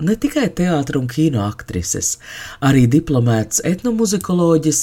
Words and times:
ne 0.00 0.16
tikai 0.20 0.48
teātris 0.52 1.00
un 1.00 1.06
kino 1.08 1.42
aktrises, 1.46 2.16
arī 2.60 2.84
diplomēts 2.90 3.62
etnomuzikoloģis 3.64 4.82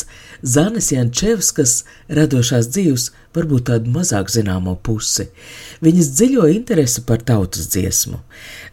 Zanes 0.55 0.89
Jančevskas 0.93 1.83
radošās 2.09 2.69
dzīves, 2.73 3.09
varbūt 3.33 3.67
tādu 3.69 3.93
mazāk 3.93 4.31
zināmo 4.33 4.75
pusi. 4.85 5.27
Viņas 5.85 6.11
dziļo 6.17 6.47
interesi 6.53 7.03
par 7.07 7.21
tautas 7.25 7.69
dziesmu. 7.73 8.19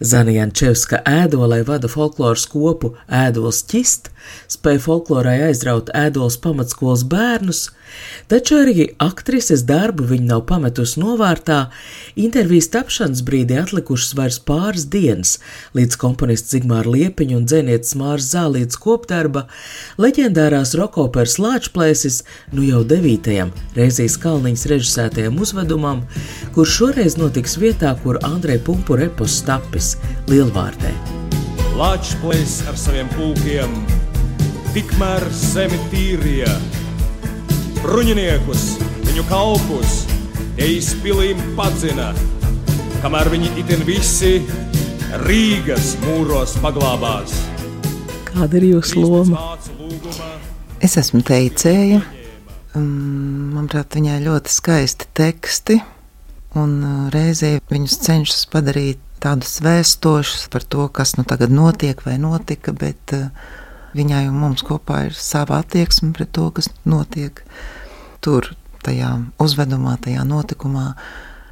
Zana 0.01 0.35
Jančevska 0.37 1.03
ēdolai 1.09 1.63
vada 1.69 1.89
folkloras 1.93 2.47
kopu 2.51 2.95
ēdols 3.09 3.63
ķist, 3.71 4.11
spēja 4.52 4.85
folklorai 4.85 5.38
aizraut 5.51 5.93
ēdols 5.97 6.41
pamatskolas 6.45 7.05
bērnus, 7.09 7.69
taču 8.30 8.61
arī 8.62 8.89
aktrises 9.03 9.65
darbu 9.69 10.07
viņa 10.11 10.29
nav 10.33 10.45
pametusi 10.49 11.01
novārtā, 11.03 11.61
intervijas 12.16 12.71
tapšanas 12.75 13.23
brīdī 13.27 13.59
atlikušas 13.61 14.15
vairs 14.19 14.41
pāris 14.47 14.87
dienas, 14.93 15.37
līdz 15.77 15.99
komponists 16.01 16.55
Zigmāra 16.55 16.91
Liepiņa 16.95 17.39
un 17.39 17.47
dzēnietis 17.51 17.97
Mārs 18.01 18.30
Zālīts 18.35 18.80
kopdarba, 18.80 19.47
leģendārās 20.01 20.75
rokoperas 20.79 21.39
lāčplēsis, 21.43 22.23
nu 22.55 22.66
jau 22.66 22.83
devītajam 22.87 23.55
Reizijas 23.79 24.18
Kalniņas 24.21 24.66
režisētajam 24.74 25.41
uzvedumam, 25.41 26.05
kurš 26.57 26.77
šoreiz 26.80 27.18
notiks 27.21 27.59
vietā, 27.61 27.95
kur 28.02 28.21
Andrei 28.27 28.59
Pumpu 28.59 28.99
repos 29.01 29.41
tapis 29.46 29.95
Lielvārdē. 30.30 30.93
Lačplēs 31.79 32.59
ar 32.68 32.77
saviem 32.77 33.09
pulkiem, 33.15 33.73
tikmēr 34.74 35.24
zemi 35.33 35.79
tīrīja. 35.93 36.51
Bruņiniekus, 37.81 38.63
viņu 39.07 39.23
kalpus, 39.31 40.03
tie 40.59 40.67
izpilīm 40.77 41.39
padzina, 41.57 42.11
kamēr 43.01 43.31
viņi 43.33 43.55
itin 43.63 43.85
visi 43.89 44.35
Rīgas 45.23 45.95
mūros 46.03 46.59
paglābās. 46.61 47.33
Kāda 48.29 48.61
ir 48.61 48.67
jūsu 48.75 49.01
loma? 49.01 49.57
Es 50.85 50.99
esmu 51.01 51.23
teicēja. 51.25 52.03
Um, 52.77 53.57
Manuprāt, 53.57 53.97
viņai 53.97 54.19
ļoti 54.27 54.53
skaisti 54.53 55.09
teksti, 55.17 55.79
un 56.61 56.77
uh, 56.85 57.01
reizē 57.15 57.57
viņus 57.73 57.97
cenšas 58.05 58.45
padarīt 58.53 59.01
tādus 59.25 59.57
vēstošus 59.65 60.51
par 60.53 60.69
to, 60.69 60.85
kas 60.93 61.17
nu 61.17 61.25
tagad 61.25 61.49
notiek 61.49 62.05
vai 62.05 62.21
notika, 62.21 62.77
bet 62.77 63.17
uh, 63.17 63.33
viņai 63.96 64.25
un 64.31 64.38
mums 64.41 64.65
kopā 64.66 65.06
ir 65.09 65.16
sava 65.16 65.60
attieksme 65.60 66.12
pret 66.16 66.33
to, 66.37 66.49
kas 66.55 66.71
notiek 66.88 67.43
tur, 68.25 68.53
tajā 68.84 69.12
uzvedumā, 69.43 69.97
tajā 70.05 70.25
notikumā. 70.28 70.93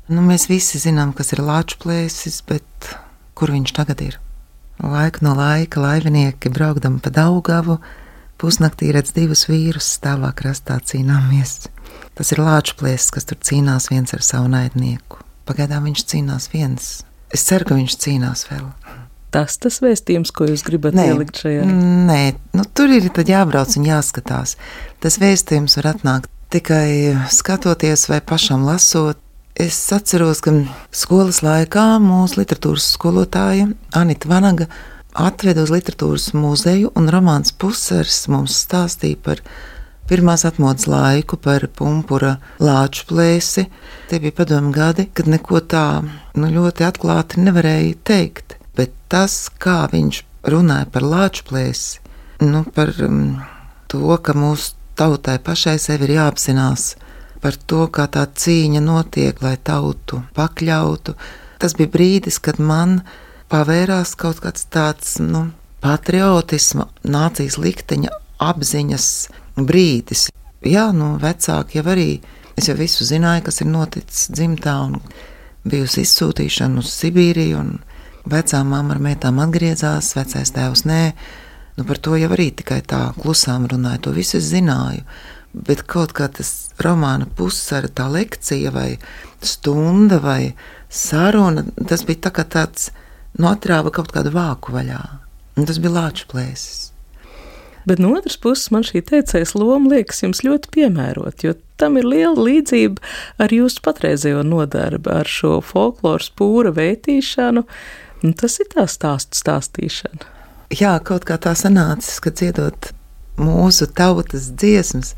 Nu, 0.08 0.24
mēs 0.24 0.48
visi 0.48 0.80
zinām, 0.80 1.12
kas 1.16 1.34
ir 1.34 1.44
lāču 1.44 1.78
plēsis, 1.82 2.40
bet 2.48 2.92
kur 3.36 3.52
viņš 3.52 3.74
tagad 3.76 4.04
ir? 4.04 4.18
Laika 4.78 5.24
no 5.26 5.34
laika 5.34 5.82
laivinieki 5.82 6.52
braukdami 6.54 7.02
pa 7.02 7.10
Daugavu, 7.10 7.80
pusnaktī 8.38 8.92
redz 8.94 9.10
divus 9.16 9.48
vīrus 9.50 9.88
stāvā 9.98 10.30
krastā 10.38 10.78
cīnāmies. 10.78 11.66
Tas 12.14 12.32
ir 12.34 12.42
lāču 12.42 12.78
plēsis, 12.78 13.10
kas 13.14 13.26
tur 13.28 13.40
cīnās 13.42 13.90
viens 13.90 14.14
ar 14.14 14.24
savu 14.24 14.50
naidnieku. 14.52 15.20
Pagaidām 15.48 15.90
viņš 15.90 16.06
cīnās 16.12 16.48
viens. 16.54 16.88
Es 17.34 17.44
ceru, 17.48 17.68
ka 17.68 17.76
viņš 17.78 17.98
cīnās 18.04 18.46
vēl. 18.48 18.70
Tas 19.34 19.58
tas 19.60 19.82
vēstījums, 19.84 20.32
ko 20.32 20.46
jūs 20.48 20.64
gribat 20.64 20.96
Nē. 20.96 21.10
ielikt 21.12 21.42
šajā. 21.42 21.66
Nē, 22.08 22.22
nu, 22.56 22.64
tur 22.72 22.92
ir 22.94 23.10
jābrauc 23.12 23.76
un 23.76 23.88
jāskatās. 23.88 24.56
Tas 25.04 25.18
vēstījums 25.20 25.76
var 25.80 25.92
atnākt 25.92 26.30
tikai 26.48 27.16
skatoties 27.28 28.08
vai 28.08 28.22
pašam 28.24 28.64
lasot. 28.64 29.20
Es 29.58 29.76
atceros, 29.92 30.40
ka 30.40 30.52
skolas 30.94 31.42
laikā 31.42 31.98
mūsu 32.00 32.38
literatūras 32.40 32.92
skolotāja 32.94 33.66
Anita 33.98 34.30
Vanaga 34.30 34.68
atveda 35.18 35.64
uz 35.66 35.72
literatūras 35.74 36.30
muzeju, 36.38 36.92
un 36.94 37.10
romāns 37.10 37.50
Pusers 37.50 38.28
mums 38.30 38.54
stāstīja 38.62 39.18
par 39.24 39.42
pirmās 40.08 40.46
atmodas 40.48 40.86
laiku, 40.88 41.36
par 41.42 41.66
pumpura 41.74 42.36
lāču 42.62 43.08
plēsi. 43.10 43.66
Tie 44.08 44.20
bija 44.22 44.36
padomu 44.38 44.70
gadi, 44.72 45.08
kad 45.12 45.28
neko 45.28 45.60
tā 45.68 45.86
nu, 46.38 46.52
ļoti 46.54 46.86
atklāti 46.86 47.42
nevarēja 47.42 47.98
teikt. 48.08 48.47
Bet 48.78 48.94
tas, 49.10 49.48
kā 49.58 49.82
viņš 49.90 50.22
runāja 50.54 50.86
par 50.94 51.02
lāču 51.02 51.44
plēsi, 51.48 51.98
nu, 52.46 52.62
par 52.74 52.92
um, 53.02 53.40
to, 53.90 54.14
ka 54.22 54.36
mūsu 54.38 54.76
tautai 54.98 55.38
pašai 55.42 55.78
sevi 55.82 56.06
ir 56.06 56.16
jāapzinās, 56.18 56.92
par 57.42 57.58
to, 57.70 57.86
kā 57.90 58.06
tā 58.10 58.24
cīņa 58.26 58.82
notiek, 58.82 59.42
lai 59.42 59.56
tautu 59.58 60.22
pakļautu. 60.38 61.14
Tas 61.58 61.74
bija 61.78 61.90
brīdis, 61.90 62.38
kad 62.42 62.60
man 62.62 63.00
pavērās 63.50 64.14
kaut 64.18 64.42
kāds 64.44 64.66
tāds 64.70 65.16
nu, 65.22 65.48
patriotisma, 65.82 66.88
nācijas 67.02 67.58
likteņa 67.58 68.14
apziņas 68.42 69.08
brīdis. 69.58 70.28
Jā, 70.66 70.88
nu, 70.94 71.16
vecāki 71.22 71.78
jau 71.78 71.86
arī, 71.94 72.10
es 72.58 72.70
jau 72.70 72.76
visu 72.78 73.06
zināju, 73.06 73.46
kas 73.48 73.62
ir 73.62 73.70
noticis 73.70 74.30
dzimtā, 74.34 74.74
un 74.86 74.98
bijusi 75.68 76.02
izsūtīšana 76.06 76.82
uz 76.82 76.90
Sibīriju, 76.94 77.62
un 77.62 77.76
vecā 78.26 78.62
mamma 78.64 78.96
ar 78.96 79.02
meitām 79.02 79.38
atgriezās, 79.42 80.14
vecais 80.16 80.52
tēvs 80.54 80.84
nē. 80.88 81.02
Nu, 81.78 81.86
par 81.86 82.00
to 82.02 82.16
jau 82.18 82.30
arī 82.34 82.50
tikai 82.58 82.80
tā 82.82 83.12
klusām 83.20 83.68
runāja, 83.70 84.02
to 84.06 84.14
visu 84.16 84.38
es 84.40 84.50
zināju. 84.50 85.04
Bet 85.54 85.84
kaut 85.88 86.12
kā 86.16 86.26
tas 86.32 86.72
romāna 86.82 87.28
pusara, 87.38 87.88
tā 87.88 88.08
lekcija 88.10 88.72
vai 88.74 88.90
stunda 89.40 90.18
vai 90.22 90.54
saruna, 90.90 91.64
tas 91.88 92.04
bija 92.08 92.26
tā 92.28 92.34
kā 92.34 92.44
tāds, 92.44 92.90
nu, 93.38 93.48
atrāva 93.52 93.94
kaut 93.94 94.12
kādu 94.14 94.34
vāku 94.34 94.74
vaļā. 94.74 95.00
Un 95.58 95.66
tas 95.66 95.80
bija 95.82 95.94
lāču 95.94 96.28
plēsis. 96.30 96.88
Bet 97.88 97.98
no 97.98 98.10
otras 98.18 98.36
puses, 98.36 98.68
man 98.74 98.84
šī 98.84 99.00
teicējas 99.08 99.54
loma 99.56 99.94
liekas 99.94 100.20
jums 100.20 100.42
ļoti 100.44 100.68
piemērot, 100.74 101.44
jo 101.46 101.54
tam 101.80 101.96
ir 101.96 102.04
liela 102.04 102.36
līdzība 102.36 103.00
ar 103.40 103.54
jūsu 103.54 103.80
patreizējo 103.86 104.42
nodarbi, 104.44 105.08
ar 105.08 105.30
šo 105.30 105.54
folkloras 105.64 106.28
pūra 106.36 106.74
veitīšanu. 106.76 107.64
Un 108.24 108.34
tas 108.34 108.58
ir 108.58 108.66
tā 108.72 108.84
stāstu 108.90 109.38
stāstīšana. 109.38 110.34
Jā, 110.74 110.96
kaut 111.00 111.24
kā 111.28 111.38
tā 111.40 111.54
sanācis, 111.56 112.18
ka 112.20 112.32
dziedot 112.34 112.90
mūsu 113.38 113.86
tautas 113.94 114.50
dziesmas, 114.58 115.14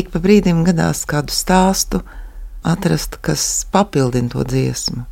ik 0.00 0.08
pa 0.10 0.22
brīdim 0.22 0.64
gadās 0.66 1.04
kādu 1.08 1.34
stāstu 1.34 2.00
atrast, 2.66 3.20
kas 3.24 3.44
papildina 3.72 4.32
to 4.32 4.44
dziesmu. 4.48 5.04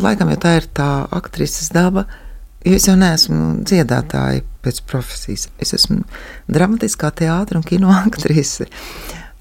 Laikam 0.00 0.32
jau 0.32 0.40
tā 0.40 0.56
ir 0.58 0.68
tā 0.72 0.88
aktrises 1.12 1.68
daba, 1.74 2.06
jo 2.64 2.78
es 2.78 2.88
jau 2.88 2.96
neesmu 2.96 3.60
dziedātāja 3.68 4.40
pēc 4.64 4.80
profesijas. 4.88 5.50
Es 5.60 5.74
esmu 5.76 6.00
dramatiskā 6.48 7.12
teātris 7.20 7.60
un 7.60 7.68
kino 7.68 7.92
aktrise. 7.92 8.70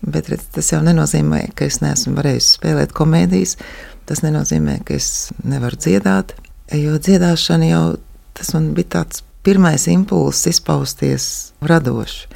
Bet 0.02 0.32
redz, 0.34 0.48
tas 0.52 0.72
jau 0.74 0.84
nenozīmē, 0.84 1.48
ka 1.56 1.70
es 1.70 1.80
neesmu 1.84 2.18
varējusi 2.20 2.56
spēlēt 2.58 2.94
komēdijas. 2.98 3.56
Tas 4.10 4.26
nenozīmē, 4.26 4.82
ka 4.84 4.98
es 4.98 5.30
nevaru 5.46 5.78
dziedāt, 5.80 6.34
jo 6.78 6.98
dziedāšana 7.02 7.68
jau 7.72 7.84
tas 8.38 8.54
man 8.56 8.72
bija 8.78 8.98
tāds 8.98 9.24
pirmais 9.44 9.88
impulss 9.92 10.48
izpausties 10.50 11.26
radoši. 11.66 12.28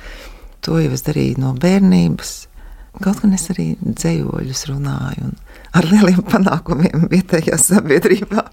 To 0.65 0.80
jau 0.81 0.92
es 0.95 1.06
darīju 1.06 1.39
no 1.44 1.54
bērnības. 1.62 2.36
Kaut 3.04 3.21
gan 3.21 3.36
es 3.36 3.50
arī 3.51 3.74
dzējoļus 3.83 4.65
runāju 4.71 5.27
un 5.30 5.36
ar 5.75 5.88
lieliem 5.92 6.24
panākumiem 6.25 7.10
vietējā 7.12 7.57
sabiedrībā. 7.60 8.45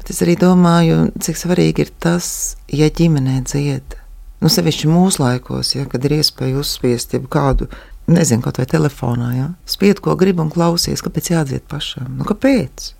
Bet 0.00 0.12
es 0.12 0.20
arī 0.24 0.36
domāju, 0.40 1.08
cik 1.20 1.40
svarīgi 1.40 1.86
ir 1.86 1.94
tas, 2.02 2.28
ja 2.68 2.90
ģimenē 2.92 3.40
dzied. 3.48 3.96
Nu, 4.40 4.48
sevišķi 4.48 4.88
laikos, 5.20 5.74
ja, 5.74 5.84
kad 5.84 6.04
ir 6.04 6.16
iespēja 6.20 6.60
uzspiest 6.60 7.16
kādu, 7.28 7.68
nezinu, 8.08 8.40
kaut 8.44 8.56
vai 8.56 8.66
telefonā, 8.66 9.34
ja, 9.36 9.50
spied, 9.68 10.00
ko 10.00 10.16
grib 10.16 10.40
un 10.40 10.48
klausies, 10.52 11.02
kāpēc 11.04 11.32
jādzied 11.34 11.66
pašam. 11.68 12.16
Nu, 12.16 12.24
kāpēc? 12.24 12.94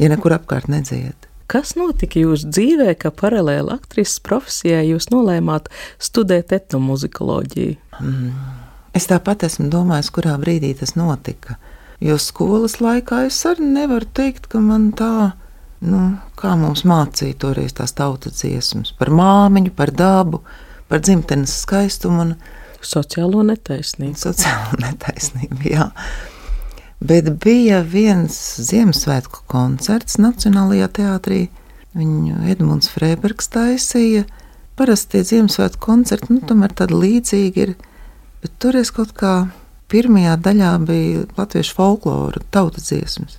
Ja 0.00 0.10
nekur 0.10 0.34
apkārt 0.34 0.68
nedzied. 0.72 1.28
Kas 1.50 1.74
notika 1.76 2.18
jūsu 2.18 2.48
dzīvē, 2.48 2.94
ka 2.98 3.12
paralēli 3.14 3.74
aktrises 3.74 4.22
profesijai 4.24 4.86
jūs 4.88 5.10
nolēmāt 5.12 5.68
studēt 6.02 6.54
etnomuzikoloģiju? 6.56 7.76
Es 8.96 9.08
tāpat 9.10 9.44
esmu 9.50 9.68
domājis, 9.72 10.10
kurā 10.14 10.38
brīdī 10.40 10.72
tas 10.78 10.94
notika. 10.96 11.58
Jo 12.02 12.16
skolas 12.18 12.78
laikā 12.82 13.24
es 13.28 13.38
arī 13.48 13.68
nevaru 13.76 14.08
teikt, 14.16 14.48
ka 14.50 14.60
man 14.62 14.90
tā, 14.96 15.34
nu, 15.84 16.02
kā 16.40 16.56
mums 16.58 16.84
mācīja 16.88 17.36
toreiz 17.44 17.76
tās 17.76 17.94
tautas 17.96 18.40
dziesmas, 18.40 18.94
par 18.98 19.12
māmiņu, 19.14 19.74
par 19.76 19.92
dabu, 19.94 20.42
par 20.88 21.04
dzimtenes 21.04 21.54
skaistumu 21.64 22.24
un 22.24 22.36
sociālo 22.84 23.44
netaisnību. 23.46 24.16
Sociālo 24.26 24.80
netaisnību, 24.80 25.60
jā. 25.70 25.90
Bet 27.04 27.26
bija 27.44 27.82
viens 27.84 28.36
Ziemassvētku 28.64 29.42
koncerts 29.50 30.16
Nacionālajā 30.16 30.86
teātrī. 30.96 31.40
Viņu 31.92 32.38
Edmunds 32.48 32.88
Freibergs 32.88 33.50
taisīja. 33.52 34.22
Parasti 34.78 35.18
tie 35.18 35.26
Ziemassvētku 35.28 35.82
koncerti, 35.84 36.32
nu, 36.32 36.40
tomēr 36.48 36.72
tādi 36.72 36.96
līdzīgi 37.02 37.60
ir. 37.60 37.74
Bet 38.40 38.56
tur 38.62 38.80
es 38.80 38.88
kaut 38.94 39.12
kā 39.20 39.34
pirmajā 39.92 40.38
daļā 40.46 40.72
bija 40.88 41.26
latviešu 41.36 41.76
folklora 41.76 42.40
tautas 42.54 42.88
dziesmas. 42.88 43.36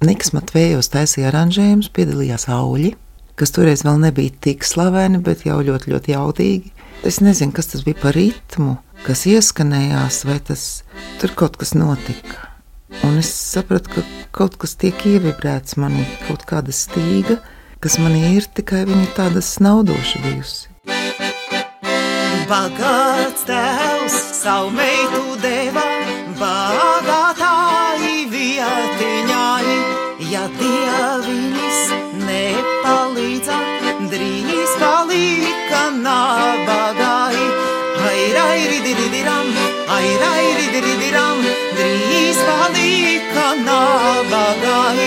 Niks 0.00 0.32
Matvējos 0.32 0.88
taisīja 0.94 1.28
aranžējumus, 1.28 1.92
piedalījās 1.92 2.48
auļi, 2.48 2.94
kas 3.36 3.52
toreiz 3.52 3.84
vēl 3.84 4.00
nebija 4.00 4.32
tik 4.48 4.64
slaveni, 4.64 5.20
bet 5.20 5.44
jau 5.44 5.60
ļoti, 5.60 5.92
ļoti 5.92 6.16
jaudīgi. 6.16 6.72
Es 7.04 7.20
nezinu, 7.20 7.52
kas 7.52 7.68
tas 7.74 7.84
bija 7.84 8.00
par 8.00 8.16
ritmu, 8.16 8.78
kas 9.06 9.24
ieskanējās, 9.28 10.24
vai 10.28 10.38
tas 10.44 10.64
tur 11.20 11.32
kaut 11.36 11.56
kas 11.60 11.74
notika. 11.76 12.48
Un 13.06 13.20
es 13.20 13.30
sapratu, 13.32 13.94
ka 13.94 14.02
kaut 14.34 14.58
kas 14.60 14.74
tiek 14.80 14.98
ievibrēts 15.06 15.78
manī, 15.80 16.04
kaut 16.26 16.44
kāda 16.48 16.74
stīga, 16.74 17.38
kas 17.80 17.96
manī 18.02 18.34
ir 18.36 18.48
tikai 18.56 18.84
viņa 18.88 19.14
tāda 19.16 19.42
snaudoša 19.44 20.22
bijusi. 20.24 20.68
Bagāts 22.50 23.46
tēvs 23.46 24.16
savu 24.40 24.72
meitu 24.74 25.36
deva, 25.42 25.84
bagātāji 26.40 28.24
vietiņai, 28.32 29.76
ja 30.32 30.48
dievinis 30.58 31.84
nepalīdza, 32.26 33.60
drīz 34.10 34.74
palika 34.82 35.84
nabagai. 36.02 36.99
Ai, 38.30 38.36
ai, 38.36 38.66
rididiram, 38.68 39.48
ai, 39.88 40.08
ai, 40.22 40.46
rididiram, 40.54 41.38
drīz 41.74 42.38
palika 42.46 43.46
nabagai. 43.58 45.06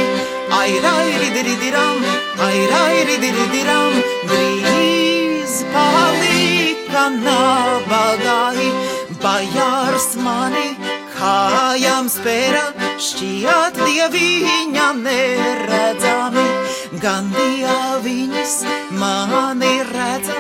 Ai, 0.52 0.74
ai, 0.92 1.12
rididiram, 1.22 2.04
ai, 2.44 2.60
ai, 2.82 2.98
rididiram, 3.08 3.96
drīz 4.28 5.56
palika 5.72 7.06
nabagai. 7.16 8.68
Bajārs 9.24 10.10
mani 10.20 10.76
kājām 11.16 12.12
spēra, 12.12 12.66
šķiet 13.00 13.80
dieviņa 13.86 14.90
neredzami, 15.00 16.48
gan 17.02 17.30
dieviņas 17.34 18.54
mani 19.00 19.74
redza, 19.90 20.36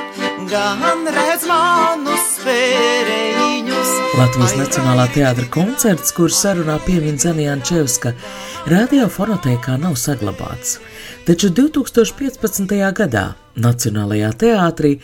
gan 0.51 1.07
redz 1.15 1.45
manus 1.49 2.25
spēriņus. 2.37 3.93
Latvijas 4.19 4.53
Nacionālā 4.59 5.07
teātra 5.15 5.45
koncerts, 5.53 6.13
kurš 6.13 6.35
sarunā 6.37 6.77
piemin 6.85 7.17
Zanijāna 7.21 7.65
Čevska, 7.65 8.13
radiofonotēkā 8.69 9.79
nav 9.81 9.97
saglabāts. 9.97 10.77
Taču 11.25 11.49
2015. 11.55 12.75
gadā 12.99 13.25
Nacionālajā 13.53 14.31
teātrī 14.43 14.95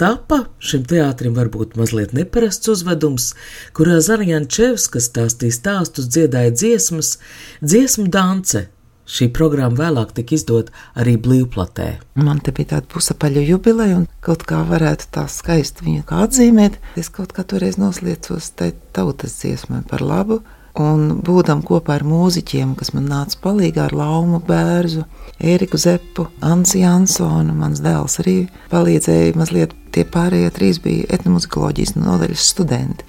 tapa 0.00 0.42
šim 0.64 0.86
teātrim 0.88 1.36
varbūt 1.36 1.76
mazliet 1.80 2.14
neparasts 2.16 2.72
uzvedums, 2.72 3.34
kurā 3.76 4.00
Zanijāna 4.04 4.48
Čevska 4.48 5.00
stāstīja 5.04 5.56
stāstus, 5.56 6.08
dziedāja 6.12 6.52
dziesmas, 6.56 7.16
dziesmu 7.60 8.08
dance. 8.12 8.68
Šī 9.08 9.30
programma 9.32 9.78
vēlāk 9.78 10.12
tika 10.18 10.36
izdota 10.36 10.74
arī 11.00 11.16
blīvplatē. 11.24 11.88
Man 12.20 12.42
te 12.44 12.52
bija 12.52 12.74
tāda 12.74 12.90
pusapaļa 12.92 13.46
jubileja, 13.48 14.02
un 14.02 14.04
kaut 14.24 14.44
kā 14.48 14.60
varētu 14.68 15.08
tā 15.16 15.24
skaisti 15.32 15.86
viņu 15.86 16.04
atzīmēt. 16.18 16.76
Es 17.00 17.08
kaut 17.08 17.32
kā 17.32 17.46
toreiz 17.48 17.80
noslēdzos 17.80 18.52
tai 18.60 18.74
tautas 18.92 19.40
dziesmai 19.40 19.80
par 19.88 20.04
labu, 20.04 20.42
Un 20.78 21.16
būdam 21.26 21.64
kopā 21.66 21.96
ar 21.98 22.04
mūziķiem, 22.06 22.76
kas 22.78 22.92
man 22.94 23.08
nāca 23.10 23.40
palīdzīgā 23.42 23.88
ar 23.88 23.94
Laumu 23.98 24.38
Bērzu, 24.46 25.02
Eriku 25.42 25.80
Zepu, 25.80 26.28
Ansi 26.44 26.84
Jansonu, 26.84 27.54
mans 27.56 27.82
dēls 27.82 28.20
arī 28.22 28.36
palīdzēja 28.70 29.34
mazliet. 29.38 29.74
Tie 29.90 30.04
pārējie 30.06 30.52
trīs 30.54 30.78
bija 30.84 31.08
etnomuzikoloģijas 31.16 31.96
nodaļas 31.96 32.44
studenti. 32.52 33.08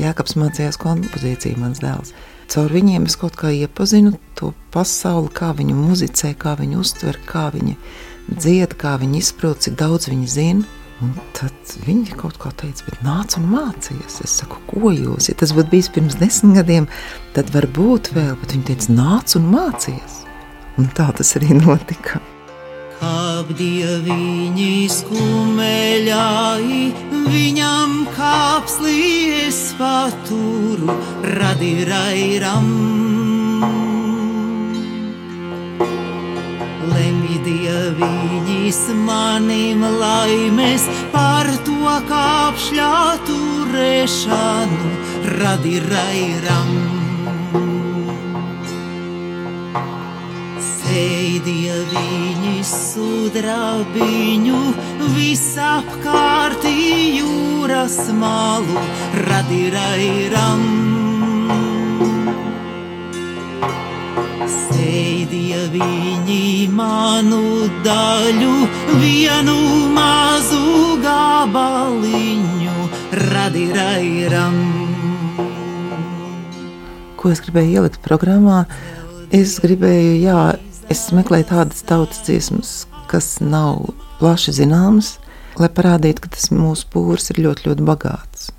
Jākaps 0.00 0.34
mācījās 0.40 0.80
kompozīciju, 0.82 1.60
mans 1.62 1.78
dēls. 1.84 2.10
Caur 2.48 2.72
viņiem 2.72 3.04
es 3.04 3.16
kaut 3.20 3.36
kā 3.36 3.50
iepazinu 3.52 4.14
to 4.38 4.54
pasauli, 4.72 5.28
kā 5.36 5.50
viņi 5.56 5.74
muzicē, 5.76 6.32
kā 6.40 6.54
viņi 6.56 6.78
uztver, 6.80 7.18
kā 7.28 7.50
viņi 7.52 7.74
dzied, 8.28 8.72
kā 8.80 8.94
viņi 9.00 9.20
izprot, 9.20 9.60
cik 9.66 9.76
daudz 9.80 10.08
viņi 10.08 10.28
zina. 10.32 10.74
Un 11.04 11.12
tad 11.36 11.74
viņi 11.86 12.16
kaut 12.18 12.40
kā 12.42 12.50
teica, 12.58 12.88
bet 12.88 13.04
nāc 13.06 13.36
un 13.38 13.44
mācīties. 13.52 14.16
Es 14.24 14.38
saku, 14.40 14.58
ko 14.66 14.90
jūs? 14.90 15.28
Ja 15.30 15.36
tas 15.38 15.52
būtu 15.54 15.70
bijis 15.76 15.90
pirms 15.94 16.16
desmit 16.18 16.58
gadiem, 16.58 16.88
tad 17.36 17.52
varbūt 17.54 18.10
vēl, 18.16 18.32
bet 18.40 18.56
viņi 18.56 18.66
teica, 18.72 18.96
nāc 18.96 19.36
un 19.38 19.46
mācīties. 19.52 20.18
Un 20.80 20.90
tā 20.98 21.12
tas 21.20 21.36
arī 21.38 21.54
notika. 21.60 22.18
Kāp 23.48 23.56
dieviņi 23.56 24.72
skumeļai, 24.92 26.80
viņam 27.32 27.92
kāpslīs 28.12 29.60
paturu 29.78 30.92
radirairam. 31.38 32.68
Lemj 36.92 37.40
dieviņis 37.48 38.82
manim 39.08 39.80
laimes 39.96 40.84
par 41.16 41.48
to 41.64 41.96
kāpšļā 42.12 42.92
turēšanu 43.30 44.92
radirairam. 45.40 46.87
Sēdieviņis 50.88 52.68
sudrabiņu 52.94 54.60
visapkārt 55.12 56.62
jūras 56.64 57.96
malu 58.16 58.84
radirairam. 59.26 60.62
Sēdīja 64.48 65.66
viņi 65.74 66.68
manu 66.72 67.68
daļu, 67.84 68.54
vienu 69.02 69.58
mazu 69.92 70.96
gabaliņu, 71.04 72.88
radirairam. 73.28 74.56
Ko 77.18 77.34
es 77.34 77.44
gribēju 77.44 77.76
ielikt 77.76 78.00
programmā? 78.00 78.62
Es 79.34 79.58
gribēju, 79.60 80.16
jā, 80.22 80.40
es 80.92 81.08
meklēju 81.14 81.48
tādas 81.50 81.82
tautas 81.86 82.22
dziesmas, 82.26 82.72
kas 83.10 83.38
nav 83.44 83.90
plaši 84.18 84.54
zināmas, 84.60 85.16
lai 85.58 85.70
parādītu, 85.72 86.24
ka 86.24 86.32
tas 86.36 86.50
mūsu 86.54 86.88
pūrs 86.92 87.30
ir 87.32 87.42
ļoti, 87.46 87.68
ļoti 87.68 87.86
bagāts. 87.86 88.50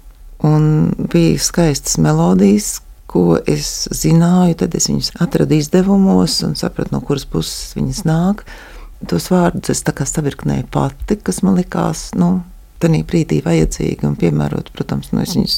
Un 0.45 0.93
bija 1.11 1.39
skaistas 1.41 1.97
melodijas, 2.01 2.79
ko 3.09 3.39
es 3.49 3.87
zināju, 3.95 4.59
tad 4.61 4.77
es 4.77 4.87
viņus 4.89 5.13
atradu 5.23 5.57
izdevumos 5.57 6.39
un 6.45 6.55
sapratu, 6.59 6.93
no 6.93 7.01
kuras 7.05 7.25
puses 7.29 7.73
viņas 7.77 8.03
nāk. 8.07 8.45
Tos 9.09 9.29
vārdus 9.31 9.73
es 9.73 9.83
tā 9.87 9.95
kā 9.95 10.05
savirknēju 10.07 10.67
pati, 10.71 11.17
kas 11.23 11.41
man 11.45 11.57
likās, 11.57 12.09
nu, 12.19 12.41
tādā 12.83 13.01
brīdī 13.07 13.41
vajadzīgi 13.45 14.07
un 14.07 14.17
piemērot. 14.19 14.71
Protams, 14.75 15.13
nu, 15.13 15.23
es 15.23 15.35
viņus 15.37 15.57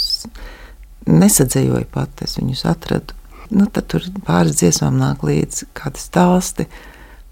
nesadzējoju 1.09 1.89
pati, 1.91 2.29
es 2.29 2.37
viņus 2.39 2.63
atradu. 2.71 3.17
Nu, 3.51 3.65
tad 3.67 3.89
tur 3.91 4.05
pāris 4.23 4.61
dziesmām 4.61 4.95
nāk 4.95 5.25
līdzi 5.27 5.67
kādi 5.75 5.99
stāsti. 5.99 6.67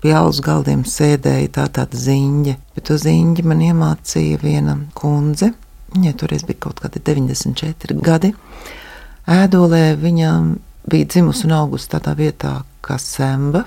Pie 0.03 0.11
alus 0.15 0.41
galdiem 0.43 0.85
sēdēja 0.87 1.51
tā 1.55 1.65
tāda 1.75 1.99
ziņa, 1.99 2.55
bet 2.75 2.85
to 2.87 2.97
ziņu 2.99 3.45
man 3.47 3.63
iemācīja 3.63 4.39
viena 4.43 4.75
kundze. 4.95 5.53
Viņai 5.95 6.13
toreiz 6.19 6.43
bija 6.47 6.59
kaut 6.67 6.81
kādi 6.83 7.01
94 7.03 7.97
gadi. 8.03 8.33
Ēdolē 9.29 9.95
viņam 9.99 10.53
bija 10.91 11.07
dzimusi 11.07 11.47
un 11.47 11.55
augusi 11.57 11.91
tādā 11.91 12.15
vietā 12.19 12.59
kā 12.85 12.99
Semba. 12.99 13.63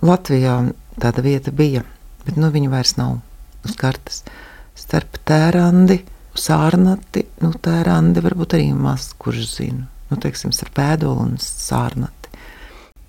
Latvijā 0.00 0.56
tāda 1.00 1.24
vieta 1.24 1.52
bija, 1.52 1.84
bet 2.24 2.40
nu 2.40 2.48
viņa 2.52 2.72
vairs 2.72 2.96
nav 2.96 3.18
uz 3.68 3.76
kartes. 3.76 4.22
Starp 4.78 5.20
tērandi, 5.28 6.00
sārnati, 6.32 7.26
nu 7.44 7.52
tērandi 7.60 8.24
varbūt 8.24 8.56
arī 8.56 8.70
maz, 8.72 9.12
kurš 9.20 9.48
zina. 9.58 9.99
Nu, 10.10 10.18
teiksim, 10.18 10.52
starp 10.54 10.78
ēdolu 10.82 11.24
un 11.28 11.38
sārnati. 11.42 12.30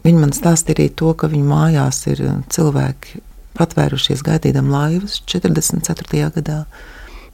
Viņa 0.05 0.21
man 0.21 0.33
stāstīja 0.33 0.77
arī 0.77 0.87
to, 0.97 1.11
ka 1.17 1.29
viņa 1.29 1.45
mājās 1.49 2.01
ir 2.09 2.23
cilvēki 2.53 3.21
patvērušies 3.57 4.23
gaidīdam 4.25 4.71
laivas 4.73 5.19
44. 5.29 6.31
gadā 6.37 6.63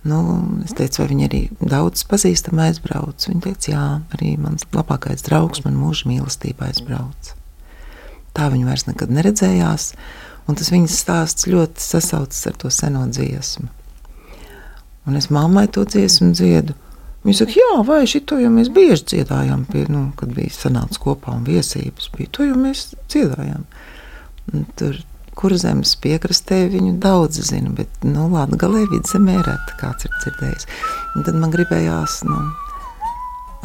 Nu, 0.08 0.44
es 0.64 0.72
teicu, 0.78 1.02
vai 1.02 1.10
viņi 1.12 1.26
arī 1.28 1.40
daudz 1.60 2.06
pazīstami 2.08 2.68
aizbrauc. 2.68 3.26
Viņa 3.28 3.42
teica, 3.44 3.72
jā, 3.74 3.86
arī 4.16 4.36
mans 4.40 4.64
labākais 4.72 5.26
draugs, 5.26 5.64
man 5.66 5.76
mūža 5.76 6.08
mīlestība 6.08 6.70
aizbrauc. 6.70 7.34
Tā 8.38 8.48
viņa 8.54 8.70
vairs 8.70 8.86
nekad 8.88 9.12
neredzējās, 9.12 9.90
un 10.48 10.60
tas 10.60 10.72
viņas 10.72 11.00
stāsts 11.02 11.50
ļoti 11.50 11.84
sasaucas 11.84 12.46
ar 12.48 12.56
to 12.62 12.72
seno 12.72 13.04
dziesmu. 13.10 13.68
Un 15.08 15.20
es 15.20 15.28
mammai 15.34 15.66
to 15.72 15.84
dziesmu 15.88 16.32
dziedu. 16.36 16.76
Viņa 17.26 17.40
saka, 17.42 17.56
jā, 17.58 17.72
vai 17.88 18.02
šito 18.08 18.38
jau 18.40 18.50
mēs 18.54 18.70
bieži 18.74 19.04
dziedājām, 19.12 19.66
pie, 19.72 19.86
nu, 19.92 20.08
kad 20.20 20.32
bija 20.36 20.54
sanācis 20.54 21.02
kopā 21.02 21.34
un 21.36 21.46
viesības. 21.48 22.12
Bija, 22.16 22.32
to 22.38 22.48
jau 22.48 22.58
mēs 22.60 22.92
dziedājām. 23.12 23.66
Un 24.54 24.68
tur, 24.80 25.00
kur 25.38 25.56
zemes 25.60 25.96
piekrastē, 26.02 26.64
viņu 26.74 26.96
daudz 27.04 27.42
zina, 27.50 27.74
bet 27.78 28.06
nu, 28.06 28.30
Latvijā 28.34 28.86
vidzemē 28.94 29.42
reta 29.42 29.80
kāds 29.82 30.08
ir 30.08 30.16
dzirdējis. 30.22 30.70
Un 31.16 31.28
tad 31.28 31.40
man 31.42 31.54
gribējās, 31.54 32.22
nu, 32.30 32.38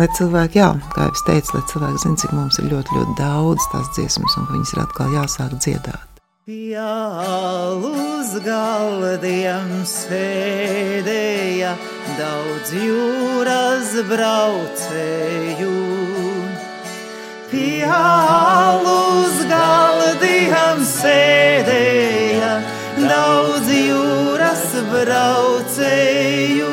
lai 0.00 0.09
cilvēki, 0.18 0.61
jā, 0.61 0.71
kā 0.97 1.09
jau 1.09 1.16
es 1.16 1.26
teicu, 1.28 1.56
lai 1.56 1.66
cilvēki 1.73 2.02
zinātu, 2.04 2.23
cik 2.25 2.38
mums 2.38 2.59
ir 2.61 2.73
ļoti, 2.73 2.97
ļoti 2.99 3.18
daudz 3.21 3.68
tās 3.75 3.92
dziesmas 3.97 4.40
un 4.40 4.50
viņas 4.52 4.75
ir 4.75 4.82
atkal 4.87 5.21
jāsāk 5.21 5.54
dziedāt. 5.61 6.12
Pie 6.42 6.75
alus 6.75 8.32
galdiem 8.42 9.68
sēdēja 9.87 11.76
daudz 12.18 12.72
jūras 12.75 13.92
braucēju. 14.08 15.76
Pie 17.52 17.87
alus 17.87 19.38
galdiem 19.52 20.82
sēdēja 20.90 22.52
daudz 22.99 23.70
jūras 23.78 24.66
braucēju. 24.90 26.72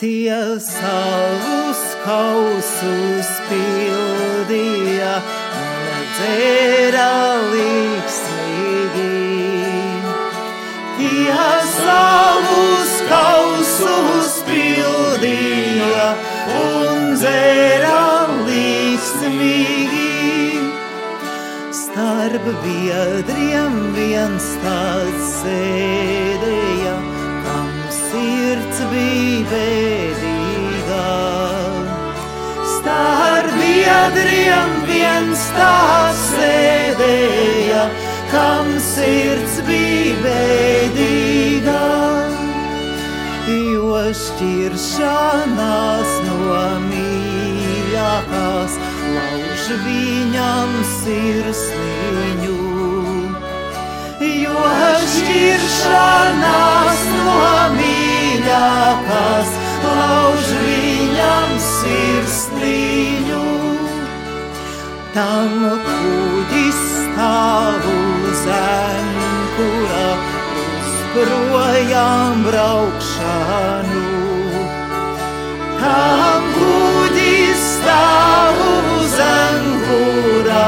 Tie 0.00 0.40
savus 0.72 1.84
kausus 2.08 3.34
pildīja 3.52 3.91
dzēra 6.22 7.10
līksmīgi. 7.50 9.06
Ja 11.26 11.48
savus 11.66 12.92
kausus 13.10 14.36
pildīja 14.46 16.06
un 16.60 17.16
dzēra 17.18 18.04
līksmīgi. 18.46 20.14
Starp 21.74 22.46
biedriem 22.62 23.80
viens 23.96 24.46
tāds 24.62 25.34
sēdēja, 25.42 26.96
biedriem 34.02 34.70
viens 34.88 35.42
tāds 35.54 36.22
sēdēja, 36.32 37.82
kam 38.32 38.70
sirds 38.82 39.60
bija 39.66 40.16
bēdīga. 40.24 41.82
Jo 43.52 44.00
šķiršanās 44.16 46.10
no 46.26 46.62
mīļākās 46.88 48.74
lauž 49.14 49.68
viņam 49.86 50.74
sirsniņu. 50.96 52.58
Jo 54.32 54.66
šķiršanās 55.14 57.06
no 57.20 57.38
mīļākās 57.78 59.56
lauž 59.86 60.52
viņam 60.66 61.58
sirsniņu. 61.70 63.51
Tam 65.12 65.56
kuģis 65.84 66.76
stāv 66.88 67.82
uz 67.84 68.44
ankura 68.56 70.06
uz 70.62 70.94
projām 71.12 72.40
braukšanu. 72.46 74.06
Tam 75.82 76.48
kuģis 76.56 77.68
stāv 77.74 78.64
uz 78.94 79.20
ankura 79.26 80.64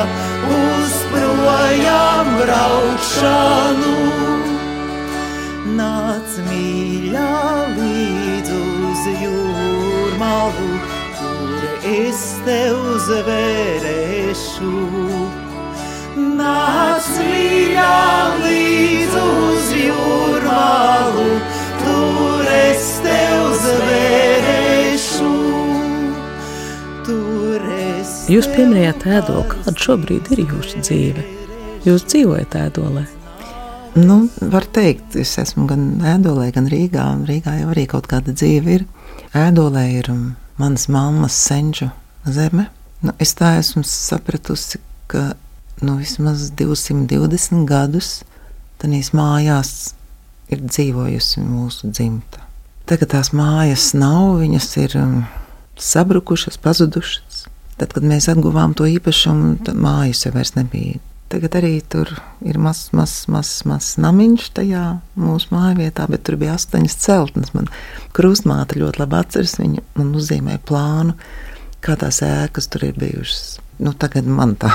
uz 0.61 1.01
projām 1.17 2.37
braukšanu. 2.43 3.97
Nāc 5.81 6.41
mīļā 6.53 7.54
es 11.95 12.23
tev 12.47 12.79
zvērēšu. 13.07 14.73
Nāc 16.35 17.09
mīļā 17.19 17.97
līdz 18.43 19.17
uz 19.23 19.73
jūrmalu, 19.79 21.31
tur 21.83 22.53
es 22.55 22.87
tev 23.05 23.55
es 23.55 25.09
Jūs 28.25 28.49
pieminējāt 28.55 29.05
ēdolu, 29.05 29.45
kāda 29.51 29.75
šobrīd 29.85 30.31
ir 30.33 30.47
jūsu 30.47 30.81
dzīve? 30.81 31.27
Jūs 31.85 32.07
dzīvojat 32.09 32.57
ēdolē. 32.57 33.05
Nu, 33.95 34.25
var 34.51 34.65
teikt, 34.75 35.15
es 35.21 35.37
esmu 35.39 35.69
gan 35.71 35.83
Ēdolē, 36.03 36.49
gan 36.57 36.67
Rīgā. 36.67 37.05
un 37.15 37.27
Rīgā 37.29 37.61
jau 37.61 37.69
arī 37.71 37.85
kaut 37.87 38.09
kāda 38.11 38.33
dzīve 38.35 38.73
ir. 38.79 38.87
Ēdolē 39.39 39.85
ir 40.01 40.09
um, 40.11 40.25
manas 40.61 40.89
mammas 40.89 41.37
senču 41.47 41.91
zeme. 42.25 42.69
Nu, 43.05 43.13
es 43.21 43.35
tā 43.37 43.57
esmu 43.59 43.83
sapratusi, 43.85 44.81
ka 45.07 45.35
nu, 45.85 45.99
vismaz 46.01 46.51
220 46.57 47.67
gadus 47.69 48.23
tajās 48.81 49.13
mājās 49.17 49.71
ir 50.53 50.61
dzīvojusi 50.65 51.43
mūsu 51.45 51.91
dzimta. 51.93 52.43
Tagad 52.89 53.15
tās 53.15 53.33
mājas 53.33 53.93
nav, 53.97 54.37
viņas 54.43 54.69
ir 54.83 54.97
um, 55.01 55.15
sabrukušas, 55.81 56.59
pazudušas. 56.61 57.47
Tad, 57.81 57.95
kad 57.97 58.05
mēs 58.07 58.29
atguvām 58.31 58.75
to 58.77 58.87
īpašumu, 58.87 59.57
tad 59.67 59.79
mājas 59.81 60.27
jau 60.27 60.35
vairs 60.35 60.55
nebija. 60.59 61.01
Tagad 61.35 61.57
arī 61.59 61.81
tur 61.91 62.13
ir 62.47 62.61
mazs, 62.63 62.93
mazs, 62.95 63.25
mazs, 63.27 63.65
mazs 63.67 63.97
namiņš 63.99 64.45
tajā 64.55 64.83
mūsu 65.19 65.51
mājvietā, 65.51 66.05
bet 66.07 66.23
tur 66.29 66.37
bija 66.39 66.53
astoņas 66.55 66.95
celtnes. 67.03 67.51
Man 67.57 67.67
krustmāte 68.15 68.79
ļoti 68.79 69.03
labi 69.03 69.19
atceras, 69.19 69.57
viņa 69.59 69.83
man 69.99 70.13
uzzīmēja 70.15 70.63
plānu, 70.69 71.17
kā 71.83 71.97
tās 71.99 72.23
ēkas 72.23 72.71
tur 72.71 72.87
ir 72.87 72.95
bijušas. 73.03 73.59
Nu, 73.83 73.97
tagad 73.99 74.31
man 74.31 74.55
tā 74.55 74.71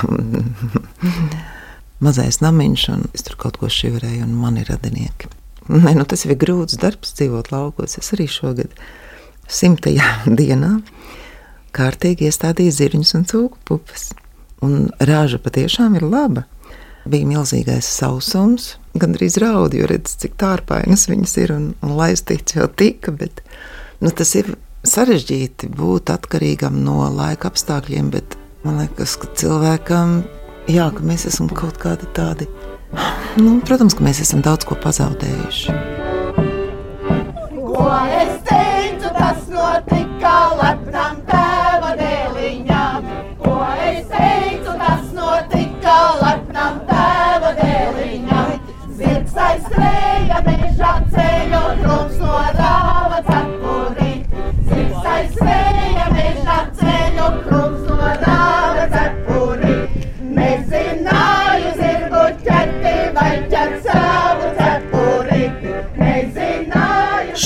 mazais 2.06 2.42
namiņš, 2.44 2.88
un 2.92 3.08
es 3.16 3.24
tur 3.24 3.40
kaut 3.40 3.62
ko 3.64 3.72
šivrēju, 3.72 4.28
un 4.28 4.36
man 4.44 4.60
ir 4.60 4.68
radinieki. 4.74 5.32
Nē, 5.72 5.96
nu, 5.96 6.04
tas 6.04 6.28
ir 6.28 6.36
grūts 6.44 6.76
darbs 6.82 7.16
dzīvot 7.16 7.54
laukos. 7.56 8.02
Es 8.04 8.12
arī 8.18 8.28
šogad 8.28 8.76
simtajā 9.48 10.12
dienā 10.42 10.82
kārtīgi 11.72 12.28
iestādīju 12.28 12.82
zirņus 12.84 13.16
un 13.16 13.30
cūku 13.32 13.64
pupas. 13.64 14.10
Un 14.66 14.90
rāža 15.00 15.40
patiešām 15.42 15.96
ir 16.00 16.06
laba. 16.08 16.46
Bija 17.10 17.26
milzīgais 17.26 17.88
sausums, 17.88 18.74
gandrīz 19.00 19.40
raudi, 19.42 19.80
jo 19.80 19.88
redz, 19.90 20.18
cik 20.20 20.36
tārpainas 20.40 21.08
viņas 21.10 21.36
ir 21.40 21.54
un, 21.56 21.70
un 21.86 21.94
laistīts 21.98 22.58
jau 22.58 22.68
tika, 22.68 23.14
bet 23.16 23.40
nu, 24.04 24.12
tas 24.12 24.36
ir 24.36 24.52
sarežģīti 24.88 25.72
būt 25.76 26.12
atkarīgam 26.14 26.82
no 26.84 27.08
laika 27.16 27.50
apstākļiem, 27.52 28.12
bet 28.14 28.36
man 28.66 28.82
liekas, 28.84 29.16
ka 29.20 29.32
cilvēkam, 29.40 30.20
jā, 30.72 30.90
ka 30.96 31.08
mēs 31.08 31.26
esam 31.32 31.50
kaut 31.52 31.80
kādi 31.82 32.10
tādi, 32.16 32.50
nu, 33.40 33.58
protams, 33.66 33.96
ka 33.96 34.06
mēs 34.06 34.22
esam 34.26 34.44
daudz 34.46 34.68
ko 34.68 34.78
pazaudējuši. 34.84 35.78
Ko 37.70 37.90
es 38.20 38.39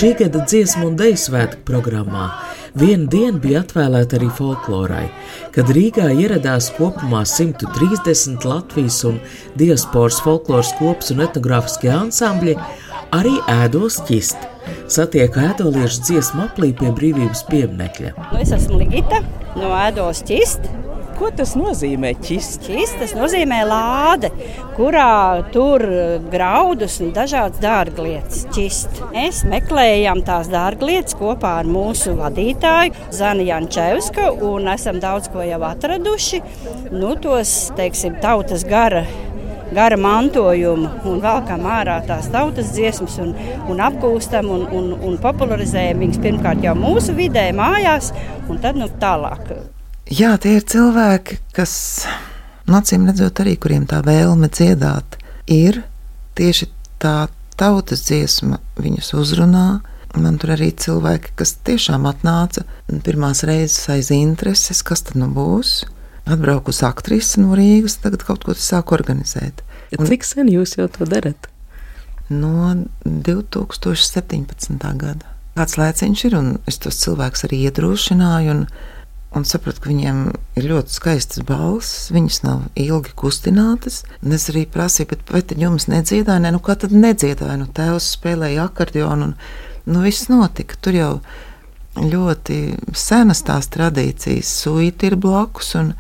Šī 0.04 0.10
gada 0.20 0.42
dziesmu 0.44 0.90
un 0.90 0.96
dēļu 1.00 1.16
svētku 1.22 1.62
programmā 1.64 2.26
viena 2.76 3.06
diena 3.08 3.40
bija 3.40 3.62
atvēlēta 3.64 4.18
arī 4.18 4.28
folklorai, 4.36 5.06
kad 5.56 5.72
Rīgā 5.78 6.10
ieradās 6.12 6.68
kopumā 6.76 7.22
130 7.24 8.44
Latvijas 8.44 9.00
un 9.08 9.22
diasporas 9.56 10.20
folkloras 10.26 10.74
kops 10.76 11.16
un 11.16 11.24
etnogrāfiskie 11.24 11.94
ansambļi, 11.96 12.58
arī 13.16 13.38
ēdos 13.56 14.04
ķist. 14.12 14.44
Satiek 14.92 15.40
ēdoliešu 15.40 16.04
dziesmu 16.10 16.50
aplī 16.50 16.74
pie 16.76 16.92
brīvības 17.00 17.48
pieminekļa. 17.48 18.18
Es 18.44 18.52
esmu 18.60 18.84
Ligita 18.84 19.24
no 19.56 19.72
Ēdos 19.86 20.26
ķist. 20.28 20.68
Ko 21.18 21.30
tas 21.36 21.54
nozīmē 21.58 22.14
ķist? 22.24 22.64
Ķist 22.66 22.98
tas 23.02 23.14
nozīmē 23.18 23.60
lāde, 23.70 24.32
kurā 24.78 25.44
tur 25.54 25.84
graudus 26.34 27.00
un 27.04 27.12
dažādas 27.16 27.62
dārglietas 27.64 28.46
ķist. 28.56 29.04
Mēs 29.14 29.44
meklējam 29.50 30.24
tās 30.26 30.50
dārglietas 30.54 31.18
kopā 31.20 31.60
ar 31.62 31.70
mūsu 31.70 32.16
vadītāju 32.18 33.12
Zani 33.14 33.46
Jančevska 33.52 34.32
un 34.48 34.72
esam 34.74 35.02
daudz 35.04 35.30
ko 35.34 35.46
jau 35.46 35.62
atraduši. 35.70 36.42
Nu, 36.94 37.14
tos, 37.22 37.54
teiksim, 37.78 38.18
tautas 38.24 38.66
gara 38.68 39.06
gara 39.74 39.98
mantojumu 39.98 40.90
un 41.10 41.22
velkam 41.24 41.64
ārā 41.66 41.98
tās 42.08 42.30
tautas 42.34 42.74
dziesmas 42.76 43.18
un, 43.24 43.34
un 43.72 43.82
apgūstam 43.82 44.52
un, 44.54 44.68
un, 44.70 44.92
un 45.02 45.22
popularizējam 45.24 46.04
viņas 46.06 46.26
pirmkārt 46.26 46.66
jau 46.66 46.76
mūsu 46.78 47.18
vidē, 47.18 47.50
mājās, 47.58 48.14
un 48.50 48.62
tad 48.62 48.78
nu, 48.78 48.92
tālāk. 49.02 49.56
Jā, 50.12 50.34
tie 50.42 50.58
ir 50.60 50.66
cilvēki, 50.68 51.40
kas, 51.56 51.74
nacīm 52.68 53.08
redzot, 53.08 53.40
arī 53.40 53.56
kuriem 53.62 53.86
tā 53.88 54.02
vēlme 54.04 54.50
dziedāt 54.52 55.18
ir 55.48 55.84
tieši 56.36 56.68
tā 57.02 57.30
tautas 57.60 58.04
dziesma, 58.08 58.60
viņus 58.80 59.14
uzrunā. 59.20 59.68
Man 60.14 60.38
tur 60.38 60.54
arī 60.54 60.70
cilvēki, 60.78 61.32
kas 61.40 61.56
tiešām 61.66 62.06
atnāca 62.06 62.68
pirmās 63.06 63.42
reizes 63.48 63.88
aiz 63.90 64.12
intereses, 64.14 64.84
kas 64.86 65.02
tad 65.08 65.18
nu 65.18 65.32
būs 65.34 65.88
atbraukusi 66.30 66.86
aktrise 66.86 67.42
no 67.42 67.56
Rīgas, 67.58 67.98
tagad 68.04 68.24
kaut 68.28 68.46
ko 68.46 68.54
sāku 68.54 68.94
organizēt. 68.96 69.64
Un, 69.98 70.06
Cik 70.10 70.26
sen 70.28 70.52
jūs 70.52 70.78
jau 70.78 70.88
to 70.92 71.08
darat? 71.10 71.50
No 72.30 72.76
2017. 73.06 74.78
gada. 74.80 75.34
Kāds 75.58 75.78
laiciņš 75.78 76.24
ir, 76.30 76.38
un 76.38 76.48
es 76.70 76.80
tos 76.82 76.98
cilvēkus 77.04 77.46
arī 77.48 77.66
iedrošināju, 77.68 78.56
un, 79.34 79.46
sapratu, 79.48 79.82
ka 79.84 79.92
viņiem 79.92 80.20
ir 80.60 80.68
ļoti 80.70 80.94
skaistas 80.94 81.44
balss, 81.48 82.10
viņas 82.14 82.42
nav 82.46 82.66
ilgi 82.80 83.14
kustinātas. 83.20 84.04
Un 84.22 84.36
es 84.38 84.48
arī 84.52 84.66
prasīju, 84.70 85.12
bet 85.14 85.34
vai 85.34 85.42
tad 85.42 85.62
jums 85.62 85.90
nedziedāja? 85.92 86.44
Nē, 86.44 86.54
nu 86.56 86.62
kā 86.64 86.78
tad 86.80 86.94
nedziedāja? 86.96 87.58
Nu, 87.62 87.70
tēvs 87.70 88.14
spēlēja 88.18 88.68
akordionu, 88.70 89.32
un 89.32 89.36
nu, 89.90 90.04
viss 90.06 90.30
notika. 90.32 90.78
Tur 90.82 90.98
jau 90.98 91.12
ļoti 92.00 92.60
senas 92.98 93.44
tās 93.46 93.70
tradīcijas, 93.74 94.54
suīti 94.64 95.12
ir 95.12 95.18
blakus. 95.22 95.74
Un, 95.80 95.94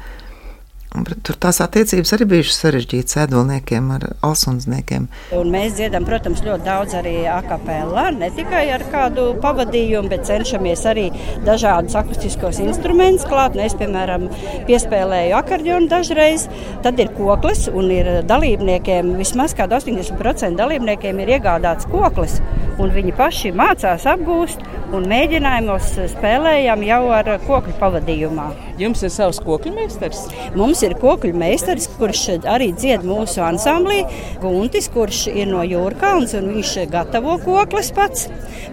Tur 0.93 1.38
tās 1.41 1.57
attiecības 1.63 2.12
arī 2.13 2.27
bijušas 2.29 2.59
sarežģītas 2.62 3.17
ēdolniekiem 3.23 3.88
ar 3.95 4.03
alsunzniekiem. 4.25 5.07
Un 5.33 5.50
mēs 5.53 5.73
dziedam, 5.79 6.05
protams, 6.05 6.43
ļoti 6.45 6.67
daudz 6.67 6.93
arī 7.00 7.15
akapelā, 7.33 8.12
ne 8.13 8.29
tikai 8.35 8.67
ar 8.75 8.85
kādu 8.93 9.31
pavadījumu, 9.41 10.12
bet 10.12 10.27
cenšamies 10.29 10.85
arī 10.91 11.07
dažādus 11.47 11.97
akustiskos 11.97 12.62
instrumentus 12.62 13.25
klāt. 13.29 13.57
Nu, 13.57 13.65
es, 13.65 13.73
piemēram, 13.79 14.27
piespēlēju 14.69 15.33
akordionu 15.39 15.89
dažreiz, 15.89 16.45
tad 16.85 17.01
ir 17.01 17.09
koklis 17.17 17.65
un 17.73 17.89
ir 17.93 18.12
dalībniekiem, 18.29 19.15
vismaz 19.17 19.57
kāda 19.57 19.81
80% 19.81 20.62
dalībniekiem 20.62 21.23
ir 21.25 21.33
iegādāts 21.39 21.89
koklis, 21.89 22.38
un 22.77 22.93
viņi 22.93 23.17
paši 23.17 23.53
mācās 23.57 24.05
apgūst 24.13 24.62
un 24.93 25.09
mēģinājumos 25.09 25.89
spēlējam 26.13 26.85
jau 26.85 27.01
ar 27.17 27.33
kokļu 27.47 27.75
pavadījumā. 27.81 28.47
Jums 28.81 29.03
ir 29.05 29.12
savs 29.13 29.39
kokļu 29.43 29.73
meistars? 29.75 30.23
Mums 30.57 30.83
ir 30.88 30.96
kokļu 31.02 31.34
meistars, 31.38 31.90
kurš 32.00 32.24
arī 32.50 32.72
dzied 32.75 33.04
mūsu 33.06 33.44
ansamblī. 33.46 34.02
Guntis, 34.42 34.90
kurš 34.94 35.28
ir 35.34 35.50
no 35.52 35.62
Jūrkāns, 35.68 36.34
un 36.40 36.50
viņš 36.54 36.74
gatavo 36.92 37.36
koklis 37.44 37.92
pats, 37.96 38.28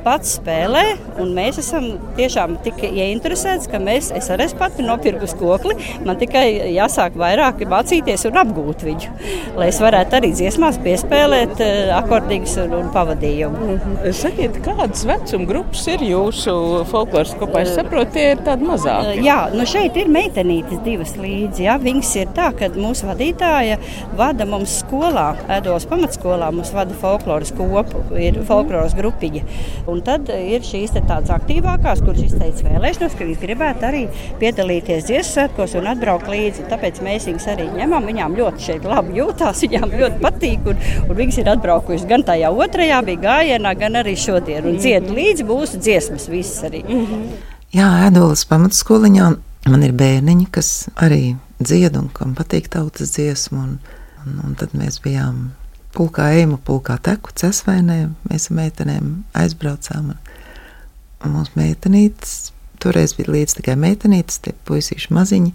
pats 0.05 0.37
spēlē. 0.39 0.85
Mēs 1.21 1.61
esam 1.63 1.91
tiešām 2.17 2.57
tik 2.65 2.81
ieinteresēti, 2.89 3.71
ka 3.73 3.81
mēs, 3.83 4.11
es 4.17 4.31
arī 4.33 4.49
pati 4.59 4.87
nopirkusi 4.87 5.37
kokli. 5.41 5.77
Man 6.07 6.19
tikai 6.21 6.47
jāsāk 6.75 7.19
vairāk 7.21 7.61
mācīties 7.71 8.25
un 8.31 8.41
apgūt 8.41 8.87
viņu, 8.87 9.13
lai 9.61 9.69
es 9.71 9.83
varētu 9.83 10.19
arī 10.21 10.33
dziesmās 10.33 10.81
piespēlēt 10.85 11.61
eh, 11.65 11.93
akordīgus 11.99 12.57
un, 12.65 12.75
un 12.79 12.91
pavadījumu. 12.95 13.61
Mm 13.61 13.79
-hmm. 13.85 14.17
Sakiet, 14.21 14.57
kādas 14.65 15.05
vecuma 15.07 15.51
grupas 15.53 15.87
ir 15.93 16.07
jūsu 16.09 16.57
folkloras 16.91 17.37
kopā? 17.41 17.63
Es 17.67 17.75
saprotu, 17.77 18.13
tie 18.17 18.31
ir 18.33 18.45
tādi 18.47 18.67
mazāki. 18.67 19.21
Jā, 19.27 19.41
nu 19.55 19.67
šeit 19.69 19.91
šeit 19.91 19.97
ir 19.97 20.11
meitenītes 20.13 20.81
divas 20.85 21.13
līdzi. 21.19 21.65
Ja? 21.65 21.77
Viņas 21.81 22.00
ir 22.19 22.31
tā, 22.37 22.49
ka 22.57 22.69
mūsu 22.75 23.07
vadītāja 23.09 23.79
vada 24.19 24.47
mums 24.49 24.79
skolā, 24.83 25.33
Ēdolas 25.51 25.87
pamatskolā, 25.91 26.51
mums 26.55 26.73
vada 26.75 26.95
folkloras 27.01 27.53
kopu, 27.57 28.03
ir 28.21 28.39
folkloras 28.49 28.95
grupiņa. 28.99 29.43
Un 29.91 30.01
tad 30.07 30.31
ir 30.35 30.65
šīs 30.67 30.95
tādas 30.97 31.33
aktīvākās, 31.35 32.03
kuras 32.05 32.23
izteica 32.27 32.69
vēlēšanos, 32.69 33.17
ka 33.17 33.27
viņas 33.27 33.43
gribētu 33.43 33.89
arī 33.89 34.05
piedalīties 34.41 35.09
dziesmu 35.09 35.31
svētkos 35.31 35.77
un 35.81 35.91
atbraukt 35.93 36.31
līdzi. 36.31 36.69
Tāpēc 36.71 37.03
mēs 37.07 37.29
viņus 37.31 37.49
arī 37.55 37.69
ņemam. 37.75 38.09
Viņām 38.11 38.39
ļoti 38.39 38.67
šeit 38.67 38.89
labi 38.89 39.21
jūtās, 39.21 39.65
viņām 39.67 39.95
ļoti 40.01 40.23
patīk. 40.25 40.73
Un, 40.73 40.81
un 41.07 41.21
viņas 41.21 41.43
ir 41.43 41.53
atbraukušas 41.55 42.09
gan 42.11 42.27
tajā 42.27 42.51
otrajā, 42.51 43.03
bija 43.07 43.25
gājienā, 43.27 43.77
gan 43.79 44.01
arī 44.01 44.17
šodien. 44.19 44.67
Un 44.67 44.81
dzied 44.81 45.13
līdzi 45.15 45.47
mūsu 45.49 45.79
dziesmas 45.83 46.27
visas 46.33 46.67
arī. 46.71 46.83
-hmm. 46.89 47.31
Jā, 47.71 47.87
Ēdolas 48.09 48.43
pamatskoliņā 48.51 49.31
Man 49.69 49.83
ir 49.85 49.93
bērniņi, 49.93 50.47
kas 50.55 50.89
arī 51.05 51.35
dzied 51.61 51.97
un 52.01 52.11
kam 52.17 52.35
patīk 52.39 52.71
tautas 52.73 53.15
dziesmu. 53.17 53.61
Un, 53.61 53.79
un, 54.25 54.39
un 54.45 54.55
tad 54.59 54.75
mēs 54.77 55.01
bijām 55.05 55.51
pulkā 55.97 56.31
ejama, 56.37 56.61
pulkā 56.67 56.99
teku, 57.03 57.35
cesvainē. 57.37 58.03
Mēs 58.31 58.51
ar 58.51 58.59
meitenēm 58.61 59.13
aizbraucām. 59.39 60.15
Un, 60.15 61.35
mums 61.35 61.53
meitenītes, 61.59 62.53
toreiz 62.81 63.15
bija 63.19 63.35
līdz 63.37 63.59
tikai 63.59 63.77
meitenītes, 63.81 64.41
tie 64.45 64.55
puisīši 64.69 65.13
maziņi, 65.17 65.53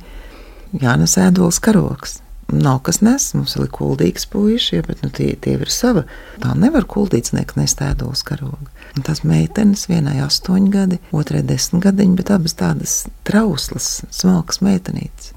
jānes 0.84 1.18
ēdols 1.22 1.62
karoks. 1.64 2.20
Nav 2.54 2.84
kas 2.86 3.00
nes, 3.02 3.24
mums 3.34 3.56
ir 3.58 3.66
kuldīgs 3.74 4.28
puiši, 4.30 4.76
ja, 4.78 4.84
bet 4.86 5.00
nu, 5.02 5.10
tie, 5.10 5.32
tie 5.42 5.56
ir 5.58 5.72
sava. 5.74 6.04
Tā 6.44 6.52
nevar 6.54 6.86
kuldīgs 6.86 7.34
nest 7.34 7.82
ēdols 7.82 8.22
karogu. 8.28 8.70
Un 8.96 9.06
tās 9.08 9.24
meitenes, 9.26 9.88
vienai 9.90 10.20
astoņi 10.22 10.70
gadi, 10.72 11.00
otrai 11.10 11.42
desmit 11.44 11.88
gadiņi, 11.88 12.20
bet 12.20 12.30
abas 12.36 12.54
tādas 12.60 12.94
trauslas, 13.26 13.90
smalkas 14.14 14.62
meitenītes. 14.62 15.35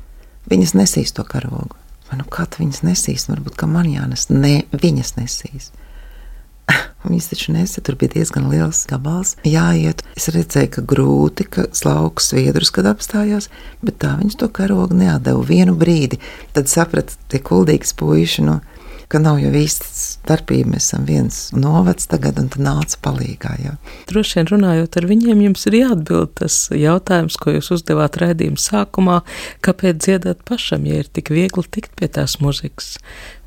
Viņas 0.48 0.74
nesīs 0.78 1.12
to 1.16 1.24
karogu. 1.28 1.76
Vai 2.08 2.20
nu 2.22 2.24
kāda 2.32 2.62
viņas 2.62 2.84
nesīs, 2.87 3.26
varbūt 3.28 3.58
kā 3.61 3.68
man 3.68 3.88
jānes? 3.90 4.30
Nē, 4.32 4.62
viņas 4.72 5.18
nesīs. 5.18 5.68
Viņas 7.04 7.28
taču 7.30 7.52
nesa, 7.54 7.82
tur 7.84 7.96
bija 8.00 8.14
diezgan 8.16 8.48
liels 8.52 8.82
gabals. 8.88 9.34
Jā, 9.46 9.66
iet. 9.76 10.02
Es 10.16 10.28
redzēju, 10.32 10.70
ka 10.74 10.84
grūti, 10.88 11.46
ka 11.48 11.66
slauks 11.76 12.30
sviedrus, 12.32 12.72
kad 12.74 12.88
apstājās, 12.90 13.48
bet 13.84 14.00
tā 14.02 14.14
viņš 14.20 14.38
to 14.40 14.48
karogu 14.52 14.96
neatdeva 14.98 15.44
vienu 15.48 15.76
brīdi. 15.78 16.20
Tad 16.56 16.72
saprata 16.72 17.16
tie 17.32 17.40
kuldīgas 17.44 17.94
puiši, 17.96 18.44
no, 18.48 18.58
nu, 18.58 18.77
ka 19.08 19.20
nav 19.22 19.38
jau 19.40 19.50
īsti 19.56 19.88
starpība. 19.88 20.74
Mēs 20.74 20.90
esam 20.90 21.06
viens 21.08 21.38
novads 21.56 22.08
tagad, 22.10 22.38
un 22.40 22.50
tā 22.52 22.60
nāca 22.62 22.98
palīgā. 23.04 23.54
Jā. 23.64 23.74
Droši 24.10 24.38
vien 24.38 24.50
runājot 24.52 24.98
ar 25.00 25.08
viņiem, 25.08 25.42
jums 25.46 25.64
ir 25.70 25.78
jāatbild 25.80 26.34
tas 26.42 26.58
jautājums, 26.74 27.38
ko 27.40 27.56
jūs 27.56 27.72
uzdevāt 27.78 28.20
raidījuma 28.20 28.60
sākumā, 28.60 29.18
kāpēc 29.64 30.04
dziedāt 30.04 30.44
pašam, 30.48 30.86
ja 30.88 31.00
ir 31.02 31.08
tik 31.08 31.32
viegli 31.34 31.64
tikt 31.64 31.96
pie 31.98 32.10
tās 32.12 32.38
muzikas, 32.44 32.96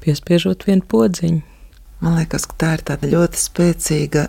piespiežot 0.04 0.66
vienu 0.70 0.86
podziņu. 0.90 1.44
Man 2.02 2.18
liekas, 2.18 2.48
ka 2.50 2.58
tā 2.58 2.74
ir 2.80 2.86
tāda 2.88 3.10
ļoti 3.12 3.38
spēcīga 3.38 4.26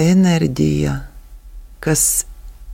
enerģija, 0.00 0.96
kas 1.84 2.24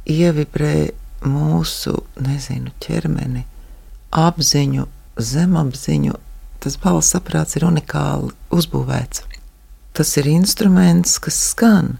ievibrē 0.06 0.92
mūsu 1.26 1.96
nezinu, 2.22 2.70
ķermeni, 2.84 3.42
apziņu, 4.14 4.86
zemapziņu, 5.18 6.14
tas 6.62 6.78
balss 6.80 7.16
aprāts 7.18 7.58
ir 7.58 7.66
unikāli 7.68 8.32
uzbūvēts. 8.54 9.24
Tas 9.98 10.14
ir 10.20 10.28
instruments, 10.30 11.16
kas 11.18 11.38
skan. 11.52 11.96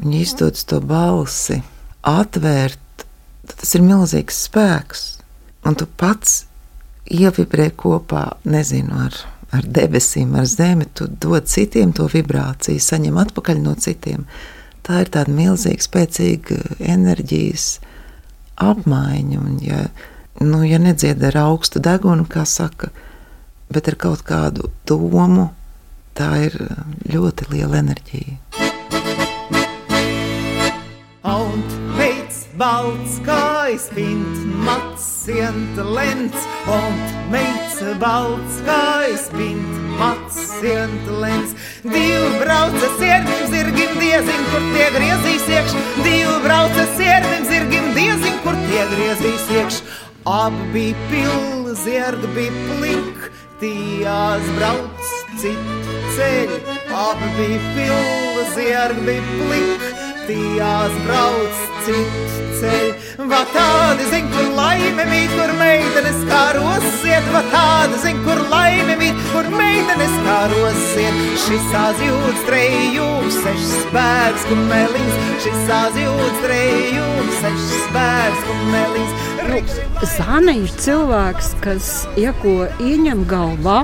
Viņa 0.00 0.20
izdodas 0.24 0.64
to 0.66 0.80
balsi, 0.82 1.60
atvērt, 2.06 3.04
tas 3.46 3.74
ir 3.76 3.84
milzīgs 3.84 4.46
spēks. 4.48 5.02
Un 5.68 5.76
tu 5.76 5.86
pats 6.00 6.44
ievibrē 7.10 7.68
kopā, 7.76 8.24
nezinu, 8.48 9.04
ar, 9.06 9.18
ar 9.52 9.66
debesīm, 9.78 10.32
ar 10.40 10.48
zemi, 10.48 10.88
tu 10.94 11.06
dod 11.10 11.48
citiem 11.50 11.92
to 11.96 12.08
vibrāciju, 12.10 12.80
saņem 12.80 13.20
atpakaļ 13.20 13.60
no 13.62 13.76
citiem. 13.76 14.24
Tā 14.86 15.02
ir 15.04 15.12
tāda 15.12 15.34
milzīga, 15.34 15.84
spēcīga 15.84 16.58
enerģijas 16.80 17.74
apmaiņa. 18.60 19.40
Un, 19.40 19.58
ja, 19.64 19.84
nu, 20.40 20.62
ja 20.64 20.80
nedzied 20.80 21.22
ar 21.30 21.36
augstu 21.44 21.82
degunu, 21.84 22.24
kā 22.30 22.46
saka, 22.48 22.90
bet 23.70 23.88
ar 23.90 23.96
kaut 24.00 24.24
kādu 24.26 24.70
domu, 24.88 25.50
tā 26.18 26.30
ir 26.48 26.56
ļoti 27.10 27.50
liela 27.52 27.80
enerģija. 27.80 28.38
Und 31.30 31.74
meits 31.98 32.46
balts 32.58 33.18
kā 33.26 33.70
spint 33.78 34.40
mats 34.64 35.04
sienta 35.24 35.84
lens, 35.84 36.46
und 36.66 37.14
meits 37.32 37.78
balts 38.00 38.58
kā 38.66 38.82
spint 39.20 39.80
mats 40.00 40.38
sienta 40.56 41.18
lens. 41.22 41.54
Divi 41.84 42.30
brauca 42.40 42.90
siervim 42.98 43.46
zirgim 43.52 43.94
diezin, 44.00 44.46
kur 44.50 44.64
tie 44.74 44.88
griezīs 44.96 45.48
iekš, 45.56 45.76
divi 46.04 46.36
brauca 46.44 46.86
siervim 46.96 47.46
zirgim 47.52 47.92
diezin, 47.96 48.40
kur 48.44 48.56
tie 48.66 48.86
griezīs 48.94 49.50
iekš. 49.58 49.82
Abi 50.28 50.64
bija 50.72 50.96
pilni, 51.08 51.76
zirgi 51.80 52.28
bija 52.36 52.64
plink, 52.66 53.30
tījās 53.60 54.46
brauc 54.56 55.08
citu 55.40 55.96
ceļu. 56.16 56.58
Abi 56.96 57.28
bija 57.36 57.60
pilni, 57.76 58.44
zirgi 58.54 59.04
bija 59.06 59.34
plink, 59.40 59.84
tījās 60.28 60.96
brauc 61.04 61.60
citu 61.86 62.46
ceļu. 62.60 63.28
Va 63.30 63.40
tādi 63.52 64.06
zin, 64.10 64.28
kur 64.32 64.48
laime 64.56 65.04
mīt, 65.10 65.32
kur 65.36 65.52
meitenes 65.60 66.22
kā 66.30 66.42
rosiet, 66.56 67.26
va 67.34 67.42
tādi 67.52 68.00
zin, 68.04 68.22
kur 68.24 68.40
laime 68.52 68.96
mīt, 69.00 69.20
kur 69.34 69.48
meitenes 69.52 70.16
kā 70.24 70.38
rosiet. 70.54 71.20
Šis 71.44 71.74
azjūts 71.84 72.46
trejums, 72.48 73.40
sešs 73.44 73.74
spēks, 73.84 74.46
kumeliņš, 74.48 75.18
šis 75.46 75.74
azjūts 75.82 76.44
trejums, 76.46 77.36
sešs 77.42 77.74
spēks, 77.84 78.46
kumeliņš. 78.48 79.29
Zāne 79.50 80.52
ir 80.60 80.70
cilvēks, 80.78 81.48
kas, 81.64 81.86
ja 82.20 82.30
ko 82.38 82.68
ieņem 82.78 83.24
galvā, 83.26 83.80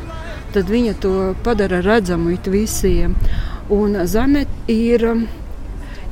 tad 0.55 0.71
viņa 0.71 0.93
to 1.03 1.15
padara 1.43 1.81
redzamu 1.83 2.37
it 2.37 2.47
visiem. 2.47 3.17
Un 3.75 3.99
Zane 4.07 4.45
ir 4.71 5.03
um, 5.11 5.25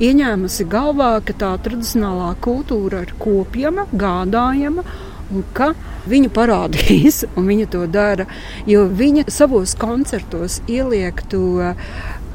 ieņēmusi 0.03 0.67
galvā, 0.67 1.13
ka 1.23 1.37
tā 1.39 1.53
tradicionālā 1.63 2.33
kultūra 2.43 3.05
ir 3.05 3.15
kopjama, 3.21 3.87
gādājama. 3.95 4.83
Un 5.31 5.47
ka 5.55 5.71
viņa 6.11 6.33
parādīs, 6.35 7.23
un 7.39 7.47
viņa 7.47 7.69
to 7.71 7.85
dara, 7.87 8.27
jo 8.67 8.83
viņa 8.91 9.29
savos 9.31 9.77
koncertos 9.79 10.59
ieliek 10.67 11.23
to 11.31 11.71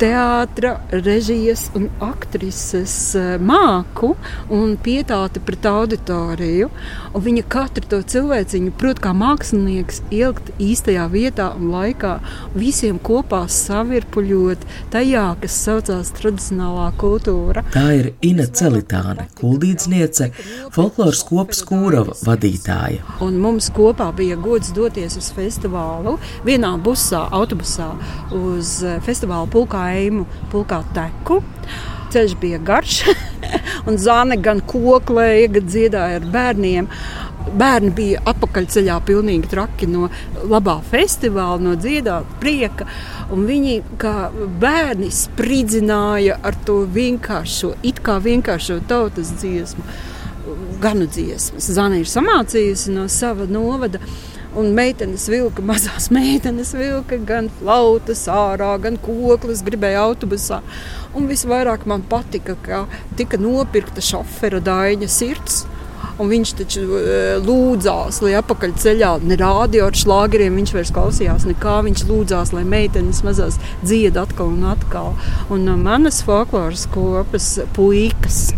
teātra, 0.00 0.78
režijas 0.90 1.66
un 1.76 1.88
aktrises 2.00 2.94
eh, 3.18 3.34
māku 3.36 4.14
un 4.52 4.76
pietāti 4.80 5.42
pret 5.44 5.66
auditoriju. 5.68 6.70
Un 7.10 7.24
viņa 7.24 7.44
katru 7.50 7.88
to 7.90 8.00
cilvēciņu, 8.12 8.72
protams, 8.80 9.02
kā 9.04 9.12
mākslinieks, 9.16 10.00
ielikt 10.12 10.50
īstajā 10.60 11.06
vietā 11.12 11.50
un 11.56 11.70
laikā, 11.74 12.14
visiem 12.52 12.98
kopā 13.02 13.42
savirpuļot 13.50 14.64
tajā, 14.92 15.24
kas 15.42 15.58
saucās 15.66 16.12
tradicionālā 16.18 16.90
kultūra. 17.00 17.64
Tā 17.74 17.86
ir 17.98 18.10
Ina 18.26 18.46
Celitāne, 18.46 19.28
kuldīdzniece, 19.40 20.30
folkloras 20.74 21.22
kopas 21.28 21.62
Kūrova 21.68 22.16
vadītāja. 22.26 23.04
Un 23.24 23.40
mums 23.42 23.70
kopā 23.74 24.10
bija 24.16 24.38
gods 24.40 24.72
doties 24.76 25.16
uz 25.20 25.30
festivālu 25.36 26.16
vienā 26.46 26.72
busā, 26.82 27.26
autobusā 27.36 27.92
uz 28.36 28.78
eh, 28.84 29.00
festivāla 29.06 29.48
pulkā 29.50 29.89
Eimu, 29.94 30.26
pulkā 30.52 30.82
Teku. 30.96 31.40
Ceļš 32.10 32.36
bija 32.42 32.58
garš, 32.58 33.04
un 33.88 33.98
zāne 34.02 34.38
gan 34.42 34.62
koklēja, 34.66 35.50
gan 35.56 35.68
dziedāja 35.68 36.20
ar 36.20 36.30
bērniem. 36.32 36.88
Bērni 37.60 37.90
bija 37.96 38.20
atpakaļceļā 38.30 38.98
pilnīgi 39.08 39.48
traki 39.50 39.88
no 39.90 40.10
labā 40.50 40.76
festivāla, 40.90 41.58
no 41.62 41.76
dziedāta 41.78 42.36
prieka. 42.42 42.86
Viņi 43.30 43.78
kā 44.00 44.14
bērni 44.60 45.08
spridzināja 45.14 46.36
ar 46.46 46.58
to 46.66 46.82
vienkāršo, 46.98 47.72
it 47.86 48.02
kā 48.06 48.18
vienkāršo 48.22 48.80
tautas 48.90 49.32
dziesmu, 49.40 49.86
ganu 50.82 51.08
dziesmas. 51.10 51.70
Zana 51.78 52.02
ir 52.02 52.10
samācījusi 52.10 52.94
no 52.98 53.08
sava 53.10 53.48
novada. 53.50 54.02
Un 54.58 54.72
meitenes 54.74 55.28
vilka, 55.30 55.62
mazās 55.70 56.08
meitenes 56.14 56.72
vilka 56.74 57.18
gan 57.26 57.50
flautas 57.60 58.24
ārā, 58.30 58.72
gan 58.82 58.98
koklis, 59.02 59.64
gribēja 59.66 60.06
autobusā. 60.08 60.60
Un 61.14 61.28
visvairāk 61.30 61.86
man 61.90 62.02
patika, 62.06 62.56
ka 62.64 62.84
tika 63.18 63.38
nopirkta 63.40 64.02
šofera 64.04 64.62
daļa 64.62 65.10
sirds. 65.10 65.64
Un 66.20 66.28
viņš 66.28 66.50
taču 66.58 66.82
e, 67.00 67.18
lūdzās, 67.40 68.18
lai 68.20 68.34
atpakaļ 68.36 68.74
ceļā 68.82 69.10
nerādīja 69.24 69.86
ar 69.88 69.96
šlāgeriem. 69.96 70.58
Viņš 70.60 70.72
vairs 70.76 70.92
klausījās 70.96 71.46
nekā. 71.48 71.78
Viņš 71.86 72.04
lūdzās, 72.10 72.52
lai 72.56 72.64
meitenes 72.68 73.22
mazās 73.24 73.56
dzied 73.80 74.20
atkal 74.20 74.52
un 74.52 74.66
atkal. 74.74 75.14
Un 75.52 75.64
e, 75.64 75.78
manas 75.80 76.20
folkloras 76.26 76.84
kopas 76.92 77.54
puikas 77.76 78.50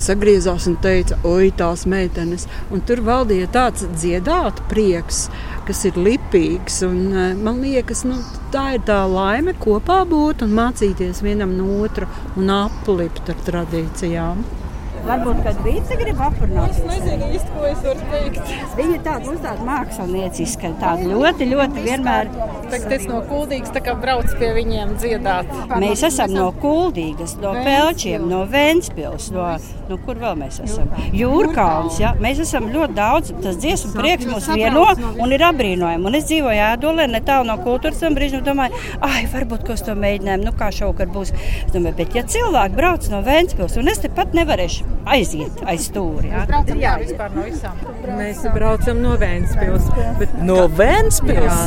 sagriezās 0.00 0.66
un 0.70 0.76
teica, 0.82 1.18
oi, 1.28 1.50
tās 1.56 1.86
meitenes. 1.90 2.46
Un 2.72 2.84
tur 2.86 3.02
valdīja 3.06 3.50
tāds 3.54 3.86
dziedāt 3.96 4.62
prieks, 4.70 5.26
kas 5.68 5.84
ir 5.88 6.00
lipīgs. 6.00 6.80
Un, 6.86 7.00
eh, 7.12 7.34
man 7.34 7.60
liekas, 7.64 8.04
nu, 8.08 8.16
tā 8.52 8.74
ir 8.76 8.86
tā 8.88 9.02
laime 9.10 9.54
kopā 9.66 10.02
būt 10.08 10.42
un 10.46 10.56
mācīties 10.56 11.22
vienam 11.22 11.56
no 11.56 11.82
otra 11.84 12.08
un 12.36 12.50
aplipt 12.50 13.28
ar 13.30 13.46
tradīcijām. 13.46 14.59
Varbūt, 15.06 15.42
kad 15.46 15.60
Vīca 15.64 15.96
grib 16.00 16.20
aprunāt. 16.22 16.74
Es 16.74 16.82
nezinu 16.86 17.30
īsti, 17.34 17.54
ko 17.54 17.66
es 17.70 17.80
varu 17.84 18.08
teikt. 18.12 18.54
Viņa 18.78 18.98
tāda, 19.06 19.24
mums 19.26 19.44
tāda 19.44 19.66
mākslinieciska, 19.66 20.72
tāda 20.82 21.08
ļoti, 21.10 21.48
ļoti 21.50 21.84
vienmēr. 21.86 22.30
Tagad 22.70 22.94
es 22.94 23.06
no 23.10 23.20
kuldīgas 23.26 23.72
tā 23.74 23.82
kā 23.84 23.96
brauc 23.98 24.30
pie 24.38 24.50
viņiem 24.54 24.94
dziedāt. 25.00 25.50
Mēs 25.80 26.04
esam 26.06 26.34
no 26.36 26.50
Kuldīgas, 26.60 27.34
no 27.42 27.52
Pelčiem, 27.64 28.26
no 28.30 28.44
Ventspils, 28.50 29.30
no, 29.34 29.46
no 29.88 29.98
kur 30.04 30.20
vēl 30.20 30.36
mēs 30.38 30.60
esam? 30.62 30.90
Jūrkalns, 31.16 31.98
ja? 32.02 32.12
Mēs 32.22 32.42
esam 32.44 32.68
ļoti 32.70 32.96
daudz, 32.98 33.32
tas 33.42 33.58
dziesmu 33.60 33.94
prieks 33.96 34.28
mūs 34.30 34.50
vieno 34.52 34.84
un 35.16 35.34
ir 35.34 35.44
apbrīnojami. 35.48 36.06
Un 36.10 36.18
es 36.18 36.28
dzīvoju 36.30 36.64
Ēdolē, 36.68 37.08
netālu 37.10 37.48
no 37.50 37.58
kultūras 37.64 38.02
tam 38.04 38.18
brīžam, 38.18 38.44
domāju, 38.46 38.78
ai, 39.06 39.24
varbūt, 39.32 39.66
ko 39.66 39.74
es 39.74 39.84
to 39.86 39.96
mēģinājumu, 39.98 40.46
nu 40.46 40.54
kā 40.60 40.70
šovakar 40.74 41.10
būs. 41.10 41.34
Es 41.64 41.74
domāju, 41.74 41.98
bet 42.04 42.18
ja 42.18 42.26
cilvēki 42.36 42.78
brauc 42.78 43.10
no 43.10 43.24
Ventspils, 43.26 43.78
un 43.80 43.90
es 43.90 44.02
te 44.04 44.12
pat 44.14 44.36
nevarēšu 44.36 44.99
aiziet 45.10 45.60
aiz 45.68 45.86
stūri. 45.90 46.30
Ja? 46.30 46.44
Jā, 46.78 46.94
vispār 47.02 47.32
no 47.34 47.44
visām. 47.46 47.78
Mēs 48.18 48.42
braucam 48.54 49.00
no 49.02 49.14
Vēncpils. 49.20 49.88
Bet... 50.20 50.34
No 50.46 50.64
Vēncpils? 50.78 51.62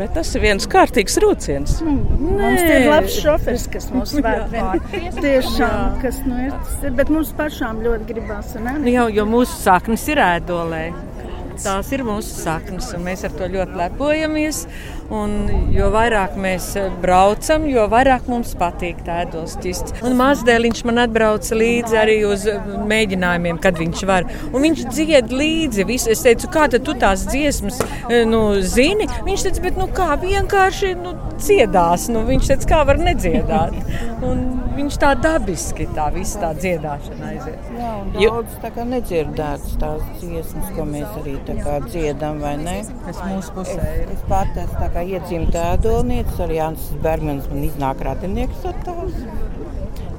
Bet 0.00 0.14
tas 0.16 0.32
ir 0.36 0.44
viens 0.44 0.68
kārtīgs 0.70 1.18
rūciens. 1.22 1.78
Mums 1.86 2.62
ir 2.62 2.88
labs 2.90 3.18
šofers, 3.22 3.66
kas 3.72 3.90
mūs 3.94 4.16
vēd. 4.26 4.56
Tiešām, 5.20 5.98
kas 6.02 6.22
nu 6.26 6.40
ir, 6.46 6.54
tas 6.56 6.86
ir, 6.86 6.96
bet 6.98 7.12
mums 7.12 7.34
pašām 7.36 7.82
ļoti 7.84 8.08
gribās. 8.12 8.56
Ne? 8.60 8.78
Nu, 8.80 8.92
jau, 8.92 9.10
jo 9.20 9.28
mūsu 9.28 9.60
saknes 9.60 10.06
ir 10.12 10.22
ēdolē. 10.24 10.86
Tās 11.56 11.88
ir 11.96 12.02
mūsu 12.04 12.34
saknes, 12.36 12.90
un 12.92 13.06
mēs 13.06 13.22
ar 13.24 13.32
to 13.36 13.46
ļoti 13.48 13.78
lepojamies. 13.80 14.66
Un, 15.12 15.34
jo 15.70 15.86
vairāk 15.94 16.34
mēs 16.40 16.72
braucam, 17.02 17.66
jo 17.70 17.84
vairāk 17.90 18.26
mums 18.30 18.54
patīk 18.58 19.04
tēdos 19.06 19.54
ķist. 19.62 19.94
Un 20.06 20.16
mazdēliņš 20.18 20.82
man 20.88 21.02
atbrauca 21.04 21.58
līdzi 21.58 22.00
arī 22.00 22.16
uz 22.26 22.46
mēģinājumiem, 22.90 23.60
kad 23.62 23.78
viņš 23.78 24.04
var. 24.10 24.26
Un 24.50 24.66
viņš 24.66 24.84
dzied 24.90 25.30
līdzi. 25.30 25.86
Visu. 25.86 26.10
Es 26.10 26.24
teicu, 26.26 26.50
kā 26.52 26.66
tu 26.72 26.94
tās 26.98 27.26
dziesmas 27.30 27.78
nu, 28.26 28.42
zini? 28.62 29.06
Viņš 29.26 29.46
teica, 29.46 29.64
bet 29.68 29.78
nu, 29.78 29.86
kā 29.94 30.12
vienkārši 30.22 30.94
nu, 30.98 31.14
dziedās. 31.38 32.08
Nu, 32.12 32.26
viņš 32.26 32.52
teica, 32.52 32.72
kā 32.74 32.82
var 32.90 33.00
nedziedāt. 33.02 33.78
Un 34.26 34.42
viņš 34.76 34.98
tā 35.00 35.12
dabiski 35.20 35.86
tā 35.96 36.08
visa 36.14 36.40
tā 36.42 36.50
dziedāšana 36.56 37.30
aiziet. 37.30 37.68
Jā, 37.76 37.92
un 38.00 38.12
daudz 38.16 38.56
tā 38.62 38.70
kā 38.74 38.84
nedzirdētas 38.88 39.76
tās 39.80 40.04
dziesmas, 40.20 40.70
ko 40.76 40.86
mēs 40.88 41.18
arī 41.22 41.36
tā 41.48 41.56
kā 41.60 41.78
dziedam, 41.86 42.40
vai 42.42 42.56
ne? 42.60 42.76
Es 43.10 43.20
mūsu 43.22 43.54
pusē. 43.56 43.78
Es, 44.04 44.12
es 44.16 44.24
pat 44.30 44.56
esmu 44.56 44.80
tā 44.80 44.90
kā 44.94 44.95
iedzimta 45.04 45.72
ēdolniece, 45.74 46.36
arī 46.44 46.60
Jānis 46.60 46.88
Bergmans 47.02 47.48
man 47.50 47.64
iznāk 47.66 48.00
radinieks 48.06 48.64
ar 48.68 48.76
tās. 48.86 49.18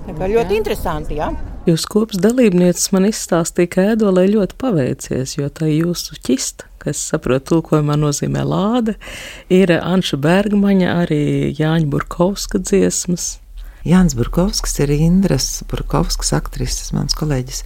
Tā 0.08 0.16
kā 0.16 0.30
ļoti 0.32 0.54
jā. 0.54 0.60
interesanti, 0.62 1.18
jā. 1.20 1.32
Jūs 1.68 1.84
kopas 1.92 2.22
dalībnieces 2.24 2.94
man 2.96 3.10
izstāstīja, 3.10 3.72
ka 3.74 3.88
ēdolē 3.96 4.28
ļoti 4.32 4.56
paveicies, 4.62 5.34
jo 5.36 5.50
tā 5.52 5.68
jūsu 5.68 6.16
ķista, 6.24 6.70
kas 6.80 7.02
saprot 7.10 7.44
tulkojumā 7.50 7.98
nozīmē 8.00 8.46
lāde, 8.48 8.96
ir 9.52 9.74
Anša 9.76 10.22
Bergmaņa, 10.24 10.94
arī 11.04 11.20
Jāņa 11.58 11.92
Burkovska 11.92 12.62
dziesmas. 12.64 13.36
Jānis 13.88 14.16
Burkovskis 14.20 14.80
ir 14.84 14.92
Indras 14.96 15.50
Burkovskas 15.68 16.34
aktrises, 16.36 16.94
mans 16.96 17.16
kolēģis. 17.16 17.62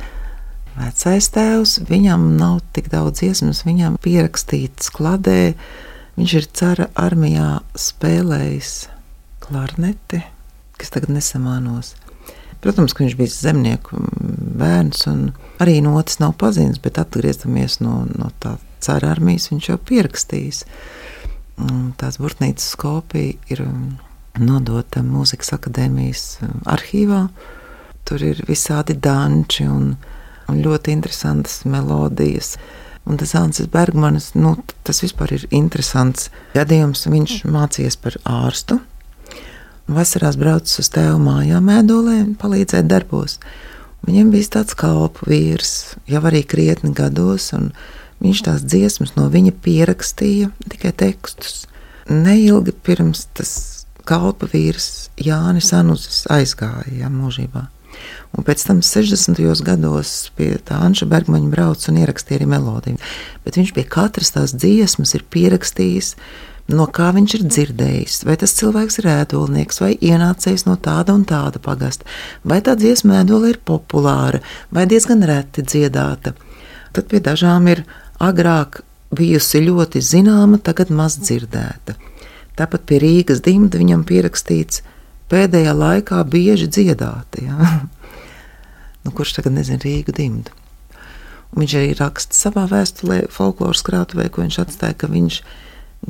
Vecais 0.75 1.29
tēvs, 1.35 1.77
viņam 1.89 2.25
nav 2.39 2.59
tik 2.75 2.91
daudz 2.91 3.19
dziesmas, 3.19 3.63
viņam 3.67 3.97
pierakstīts 4.01 4.91
kladē, 4.93 5.53
Viņš 6.17 6.33
ir 6.37 6.47
cara 6.57 6.89
armijā 6.99 7.61
spēlējis 7.79 8.73
klarneti, 9.41 10.21
kas 10.79 10.91
tagad 10.93 11.13
nesamānos. 11.15 11.95
Protams, 12.61 12.93
ka 12.93 13.05
viņš 13.05 13.15
bija 13.17 13.33
zemnieku 13.33 13.97
bērns, 14.61 15.07
un 15.09 15.31
arī 15.63 15.79
notis 15.81 16.19
nav 16.21 16.35
pazīstams, 16.41 16.81
bet 16.83 16.99
atgriezamies 17.01 17.79
no, 17.81 18.03
no 18.11 18.29
tā 18.43 18.57
cara 18.83 19.13
armijas, 19.15 19.49
viņš 19.49 19.69
jau 19.71 19.79
pierakstījis. 19.89 20.61
Tās 21.97 22.19
burtnīcas 22.21 22.75
kopija 22.81 23.33
ir 23.53 23.63
nodota 24.41 25.01
mūzikas 25.05 25.55
akadēmijas 25.57 26.25
arhīvā. 26.69 27.25
Tur 28.05 28.23
ir 28.25 28.43
visādi 28.47 28.97
danči 28.97 29.67
un, 29.69 29.95
un 30.49 30.61
ļoti 30.61 30.93
interesantas 30.93 31.61
melodijas. 31.69 32.55
Un 33.09 33.17
tas 33.17 33.33
Ansis 33.35 33.69
Bergmanis, 33.71 34.31
nu, 34.37 34.55
tas 34.85 35.01
vispār 35.01 35.33
ir 35.37 35.47
interesants 35.49 36.29
gadījums. 36.53 37.07
Viņš 37.09 37.39
mācījās 37.49 37.97
par 38.01 38.19
ārstu. 38.29 38.77
Vasarās 39.91 40.37
braucis 40.39 40.83
uz 40.83 40.91
tēvu 40.93 41.17
mājām, 41.23 41.65
mēdolē 41.67 42.19
un 42.27 42.35
palīdzēja 42.39 42.85
darbos. 42.87 43.39
Viņam 44.05 44.29
bija 44.33 44.53
tāds 44.57 44.77
kalpu 44.77 45.27
vīrs, 45.29 45.73
jau 46.09 46.21
arī 46.29 46.45
krietni 46.47 46.93
gados, 46.97 47.51
un 47.57 47.71
Viņš 48.21 48.41
tās 48.45 48.61
dziesmas 48.61 49.15
no 49.17 49.25
viņa 49.33 49.53
pierakstīja 49.65 50.51
tikai 50.69 50.93
tekstus. 50.93 51.65
Neilgi 52.09 52.73
pirms 52.85 53.25
tas 53.37 53.51
kalpa 54.05 54.49
vīrs 54.51 55.09
Jānis 55.21 55.71
Anuzis 55.73 56.25
aizgāja 56.29 56.99
ja, 56.99 57.09
mūžībā. 57.09 57.65
Un 58.31 58.45
pēc 58.47 58.63
tam 58.63 58.79
60. 58.85 59.41
gados 59.67 60.31
pie 60.37 60.53
tā 60.63 60.77
Anša 60.85 61.07
Bergmaņa 61.11 61.49
brauca 61.51 61.89
un 61.91 61.99
ierakstīja 61.99 62.39
arī 62.39 62.47
melodiju. 62.53 63.01
Bet 63.43 63.59
viņš 63.59 63.73
pie 63.75 63.83
katras 63.83 64.31
tās 64.31 64.53
dziesmas 64.55 65.11
ir 65.17 65.25
pierakstījis, 65.33 66.13
no 66.71 66.85
kā 66.87 67.09
viņš 67.15 67.35
ir 67.37 67.43
dzirdējis. 67.49 68.21
Vai 68.27 68.37
tas 68.39 68.55
cilvēks 68.55 69.01
ir 69.01 69.09
ēdolnieks, 69.11 69.81
vai 69.83 69.91
ienācējs 69.99 70.63
no 70.69 70.77
tāda 70.79 71.15
un 71.17 71.25
tāda 71.27 71.59
pagasta, 71.63 72.07
vai 72.47 72.61
tā 72.63 72.77
dziesma 72.79 73.19
ēdola 73.25 73.51
ir 73.51 73.59
populāra, 73.67 74.39
vai 74.71 74.87
diezgan 74.87 75.27
reti 75.27 75.65
dziedāta. 75.67 76.31
Tad 76.95 77.11
pie 77.11 77.19
dažām 77.23 77.67
ir 77.71 77.83
agrāk 78.23 78.81
bijusi 79.11 79.59
ļoti 79.65 79.99
zināma, 79.99 80.59
tagad 80.63 80.91
maz 80.95 81.19
dzirdēta. 81.19 81.97
Tāpat 82.55 82.87
pie 82.87 82.99
Rīgas 83.03 83.43
dimta 83.43 83.79
viņam 83.79 84.05
pierakstīts 84.07 84.83
pēdējā 85.31 85.73
laikā 85.75 86.19
bieži 86.27 86.67
dziedāti. 86.71 87.47
Ja? 87.47 87.57
nu, 89.05 89.11
kurš 89.11 89.37
tagad 89.37 89.55
nezina 89.57 89.81
Rīgu 89.81 90.15
dimdu. 90.15 90.53
Un 91.51 91.63
viņš 91.63 91.75
arī 91.77 91.91
raksta 91.99 92.37
savā 92.37 92.63
vēstulē, 92.71 93.25
folkloras 93.33 93.83
krātuvē, 93.83 94.29
ko 94.31 94.45
viņš 94.45 94.57
atstāja, 94.63 94.95
ka 95.01 95.09
viņš 95.11 95.41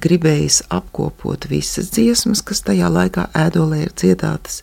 gribējis 0.02 0.62
apkopot 0.72 1.48
visas 1.52 1.90
dziesmas, 1.96 2.44
kas 2.46 2.64
tajā 2.68 2.88
laikā 2.92 3.28
ēdolē 3.36 3.82
ir 3.88 3.96
dziedātas, 3.98 4.62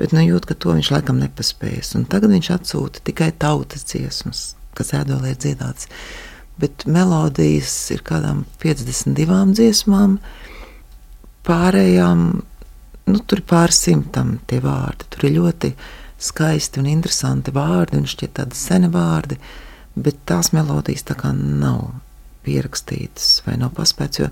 bet 0.00 0.14
nu 0.16 0.24
jūt, 0.24 0.48
ka 0.48 0.56
to 0.58 0.74
viņš 0.74 0.90
laikam 0.96 1.20
nepaspējas. 1.22 1.94
Un 1.98 2.06
tagad 2.10 2.32
viņš 2.34 2.50
atsūta 2.56 3.04
tikai 3.04 3.30
tautas 3.38 3.84
dziesmas, 3.90 4.54
kas 4.74 4.94
ēdolē 4.96 5.34
ir 5.34 5.42
dziedātas. 5.44 5.90
Bet 6.58 6.86
melodijas 6.86 7.74
ir 7.94 8.02
kādām 8.06 8.44
52 8.62 9.54
dziesmām, 9.58 10.18
pārējām, 11.44 12.24
nu, 13.10 13.20
tur 13.28 13.42
ir 13.42 13.46
pāris 13.50 13.82
simtam 13.84 14.38
tie 14.48 14.60
vārdi. 14.64 15.10
Tur 15.12 15.28
ir 15.28 15.36
ļoti 15.36 15.74
skaisti 16.24 16.80
un 16.80 16.88
interesanti 16.90 17.52
vārdi, 17.54 17.98
un 18.00 18.08
šķiet 18.08 18.32
tādi 18.38 18.58
seni 18.58 18.88
vārdi, 18.92 19.38
bet 19.94 20.16
tās 20.28 20.52
melodijas 20.56 21.06
tā 21.08 21.14
kā 21.18 21.30
nav 21.36 21.80
pierakstītas 22.44 23.42
vai 23.46 23.56
nav 23.60 23.70
paspēts, 23.76 24.20
jo 24.22 24.28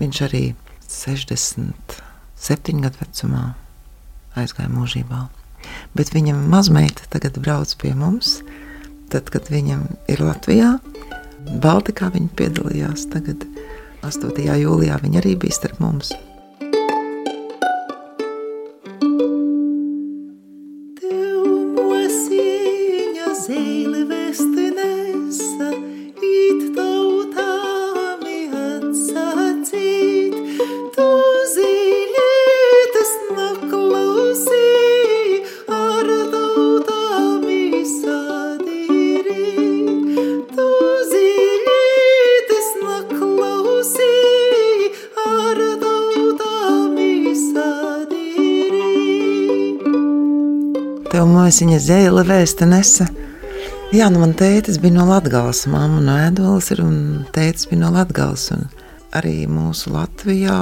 viņš 0.00 0.20
arī 0.28 0.44
67 0.90 2.82
gadu 2.84 3.02
vecumā 3.02 3.44
aizgāja 4.38 4.70
mūžībā. 4.72 5.20
Bet 5.96 6.12
viņam 6.14 6.44
mazmeita 6.52 7.06
tagad 7.12 7.38
brauc 7.42 7.70
pie 7.80 7.94
mums, 7.96 8.40
tad, 9.12 9.30
kad 9.32 9.48
viņam 9.52 9.86
ir 10.10 10.22
Latvijā, 10.24 10.78
Baltikā 11.44 12.08
viņa 12.12 12.30
piedalījās 12.38 13.08
tagad 13.12 13.44
8. 14.04 14.44
jūlijā 14.60 14.96
viņa 15.02 15.20
arī 15.20 15.34
bija 15.40 15.56
starp 15.56 15.80
mums. 15.84 16.12
Māsiņa 51.54 51.76
zēle 51.78 52.22
vēsta 52.26 52.66
nesa. 52.66 53.04
Jā, 53.94 54.08
nu 54.10 54.18
man 54.18 54.32
tētis 54.34 54.80
bija 54.82 54.96
no 54.96 55.04
Latgales, 55.06 55.60
mamma 55.70 56.00
no 56.02 56.16
Ēdolas 56.18 56.72
ir 56.74 56.80
un 56.82 56.96
tētis 57.30 57.68
bija 57.70 57.78
no 57.84 57.92
Latgales. 57.94 58.48
Un 58.50 58.64
arī 59.14 59.44
mūsu 59.46 59.92
Latvijā 59.94 60.56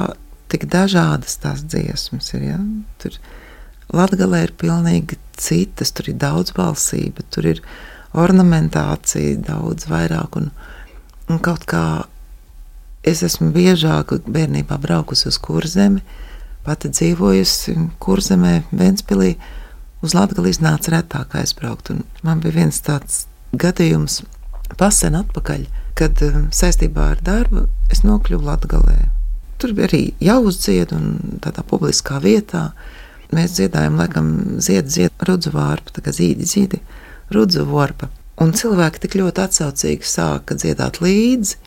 tik 0.53 0.67
dažādas 0.69 1.39
tās 1.41 1.63
dziesmas 1.65 2.29
ir. 2.37 2.43
Ja? 2.45 2.59
Tur 3.01 3.17
Latgalē 3.89 4.43
ir 4.43 4.53
pilnīgi 4.61 5.17
citas, 5.33 5.95
tur 5.97 6.11
ir 6.13 6.19
daudz 6.21 6.53
balsība, 6.53 7.25
tur 7.33 7.49
ir 7.55 7.63
ornamentācija 8.13 9.41
daudz 9.49 9.89
vairāk 9.89 10.37
un, 10.43 10.51
un 11.25 11.41
kaut 11.41 11.65
kā 11.65 11.87
es 13.01 13.25
esmu 13.25 13.49
biežāk 13.57 14.13
bērnībā 14.29 14.77
braukusi 14.85 15.31
uz 15.33 15.41
kurzemi, 15.41 16.05
pati 16.69 16.93
dzīvojusi 16.93 17.79
kurzemē, 17.97 18.55
Ventspilī, 18.69 19.33
uz 20.03 20.13
Latvijas 20.15 20.57
iznāca 20.57 20.97
retāk 20.97 21.37
aizbraukt. 21.39 21.93
Un 21.93 22.03
man 22.27 22.43
bija 22.43 22.59
viens 22.59 22.81
tāds 22.83 23.25
gadījums, 23.55 24.21
pasen 24.77 25.15
atpakaļ, 25.17 25.65
kad 25.97 26.21
um, 26.25 26.47
saistībā 26.53 27.13
ar 27.13 27.21
darbu 27.23 27.67
es 27.93 28.03
nokļuvu 28.05 28.49
Latvijā. 28.49 29.09
Tur 29.61 29.75
bija 29.77 29.87
arī 29.87 30.03
jāuzdzied 30.23 30.91
un 30.95 31.37
tādā 31.43 31.63
publiskā 31.67 32.19
vietā. 32.23 32.71
Mēs 33.33 33.55
dziedājām, 33.57 33.95
laikam, 33.97 34.33
ziedu, 34.61 34.91
ziedu, 34.93 35.13
rudzu 35.29 35.53
vārpu, 35.53 35.93
tā 35.95 36.03
kā 36.05 36.13
zīdi, 36.13 36.45
zīdi, 36.49 36.81
rudzu 37.33 37.63
vārpa. 37.69 38.09
Un 38.43 38.51
cilvēki 38.57 39.05
tik 39.05 39.15
ļoti 39.21 39.41
atsaucīgi 39.45 40.09
sāka 40.09 40.57
dziedāt 40.57 40.99
līdzi, 41.01 41.57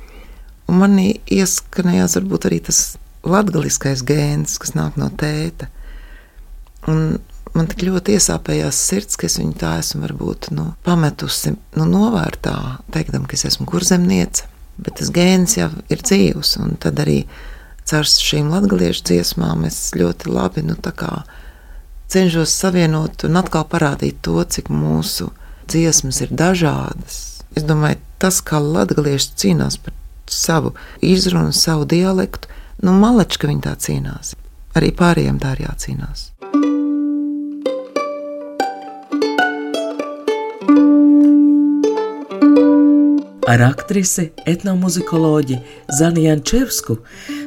un 0.68 0.82
manī 0.82 1.08
ieskanējās 1.32 2.18
varbūt 2.18 2.48
arī 2.50 2.60
tas 2.68 2.80
latgaliskais 3.26 4.02
gēns, 4.06 4.58
kas 4.62 4.74
nāk 4.78 4.98
no 5.00 5.08
tēta. 5.18 5.70
Un 6.90 7.18
man 7.56 7.68
tik 7.70 7.86
ļoti 7.88 8.16
iesāpējās 8.16 8.78
sirds, 8.90 9.16
ka 9.18 9.28
es 9.28 9.38
viņu 9.40 9.56
tā 9.60 9.76
esmu 9.80 10.04
varbūt 10.04 10.50
nu, 10.56 10.68
pametusi 10.86 11.54
nu, 11.76 11.86
novērtā, 11.88 12.56
teikdam, 12.94 13.26
ka 13.28 13.38
es 13.38 13.46
esmu 13.48 13.66
kurzemniece, 13.70 14.46
bet 14.76 14.98
tas 15.00 15.10
gēns 15.14 15.56
jau 15.58 15.70
ir 15.92 16.04
dzīvs, 16.04 16.56
un 16.62 16.76
tad 16.82 17.00
arī 17.02 17.22
caur 17.86 18.06
šīm 18.10 18.50
latgaliešu 18.52 19.06
dziesmām 19.10 19.64
es 19.68 19.80
ļoti 19.96 20.32
labi, 20.32 20.64
nu, 20.66 20.76
cenšos 22.08 22.54
savienot 22.54 23.24
un 23.26 23.40
atkal 23.40 23.66
parādīt 23.70 24.20
to, 24.22 24.38
cik 24.42 24.70
mūsu 24.70 25.30
dziesmas 25.70 26.22
ir 26.22 26.34
dažādas. 26.34 27.42
Es 27.56 27.66
domāju, 27.66 27.98
tas, 28.22 28.42
kā 28.44 28.60
latgalieši 28.62 29.34
cīnās 29.42 29.78
par 29.82 29.94
savu 30.30 30.74
izrunu, 31.02 31.52
savu 31.52 31.86
dialektu, 31.88 32.50
nu, 32.84 32.94
malečka 33.00 33.48
viņi 33.50 33.64
tā 33.66 33.74
cīnās. 33.80 34.34
Arī 34.76 34.92
pārējiem 34.92 35.40
tā 35.40 35.54
ir 35.56 35.66
jācīnās. 35.66 36.30
Ar 43.46 43.62
aktrisi, 43.62 44.30
etnomuzikoloģi 44.46 45.60
Zani 45.94 46.24
Jančevsku. 46.26 46.96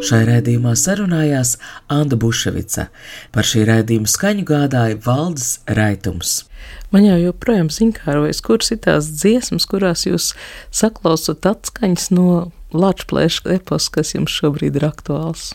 Šai 0.08 0.22
raidījumā 0.30 0.72
sarunājās 0.80 1.58
Anna 1.92 2.16
Buševica. 2.20 2.88
Par 3.36 3.48
šī 3.48 3.66
raidījuma 3.68 4.08
skaņu 4.08 4.46
gādāja 4.48 5.00
Valdis 5.04 5.58
Raitums. 5.68 6.46
Man 6.94 7.04
jau 7.04 7.18
joprojām 7.20 7.68
zinkārojas, 7.74 8.40
kuras 8.46 8.72
ir 8.74 8.80
tās 8.86 9.10
dziesmas, 9.12 9.68
kurās 9.70 10.06
jūs 10.08 10.32
saklausat 10.72 11.46
atskaņas 11.50 12.10
no 12.16 12.52
Latvijas 12.72 13.42
epos, 13.50 13.90
kas 13.92 14.14
jums 14.16 14.34
šobrīd 14.40 14.80
ir 14.80 14.88
aktuāls. 14.88 15.52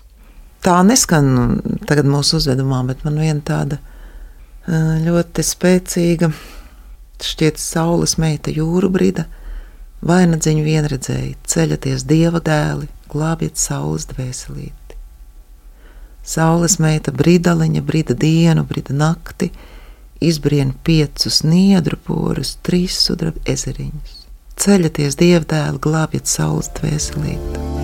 Tā 0.65 0.77
neskan 0.85 1.61
tagad 1.89 2.09
mūsu 2.09 2.39
uzvedumā, 2.41 2.83
bet 2.89 3.05
man 3.07 3.17
viena 3.21 3.41
tāda 3.45 3.81
ļoti 5.05 5.45
spēcīga, 5.45 6.31
šķiet, 7.25 7.61
saules 7.61 8.17
meita 8.21 8.53
jūru 8.53 8.93
brīda 8.93 9.27
Vainagdziņu 10.05 10.65
vienredzēji, 10.67 11.37
ceļaties 11.49 12.03
dieva 12.05 12.41
dēli, 12.45 12.91
glābiet 13.09 13.57
saules 13.57 14.05
dvēselīti. 14.11 14.99
Saules 16.25 16.77
meita 16.81 17.13
brīdaliņa, 17.13 17.81
brīda 17.85 18.17
dienu, 18.17 18.67
brīda 18.69 18.97
nakti, 18.97 19.49
izbrien 20.21 20.75
piecus 20.85 21.41
niedru 21.45 21.97
porus, 22.05 22.57
trīs 22.65 23.01
sudraba 23.07 23.41
ezeriņus. 23.49 24.21
Ceļaties 24.61 25.17
dieva 25.21 25.45
dēli, 25.55 25.81
glābiet 25.89 26.29
saules 26.29 26.69
dvēselīti. 26.77 27.84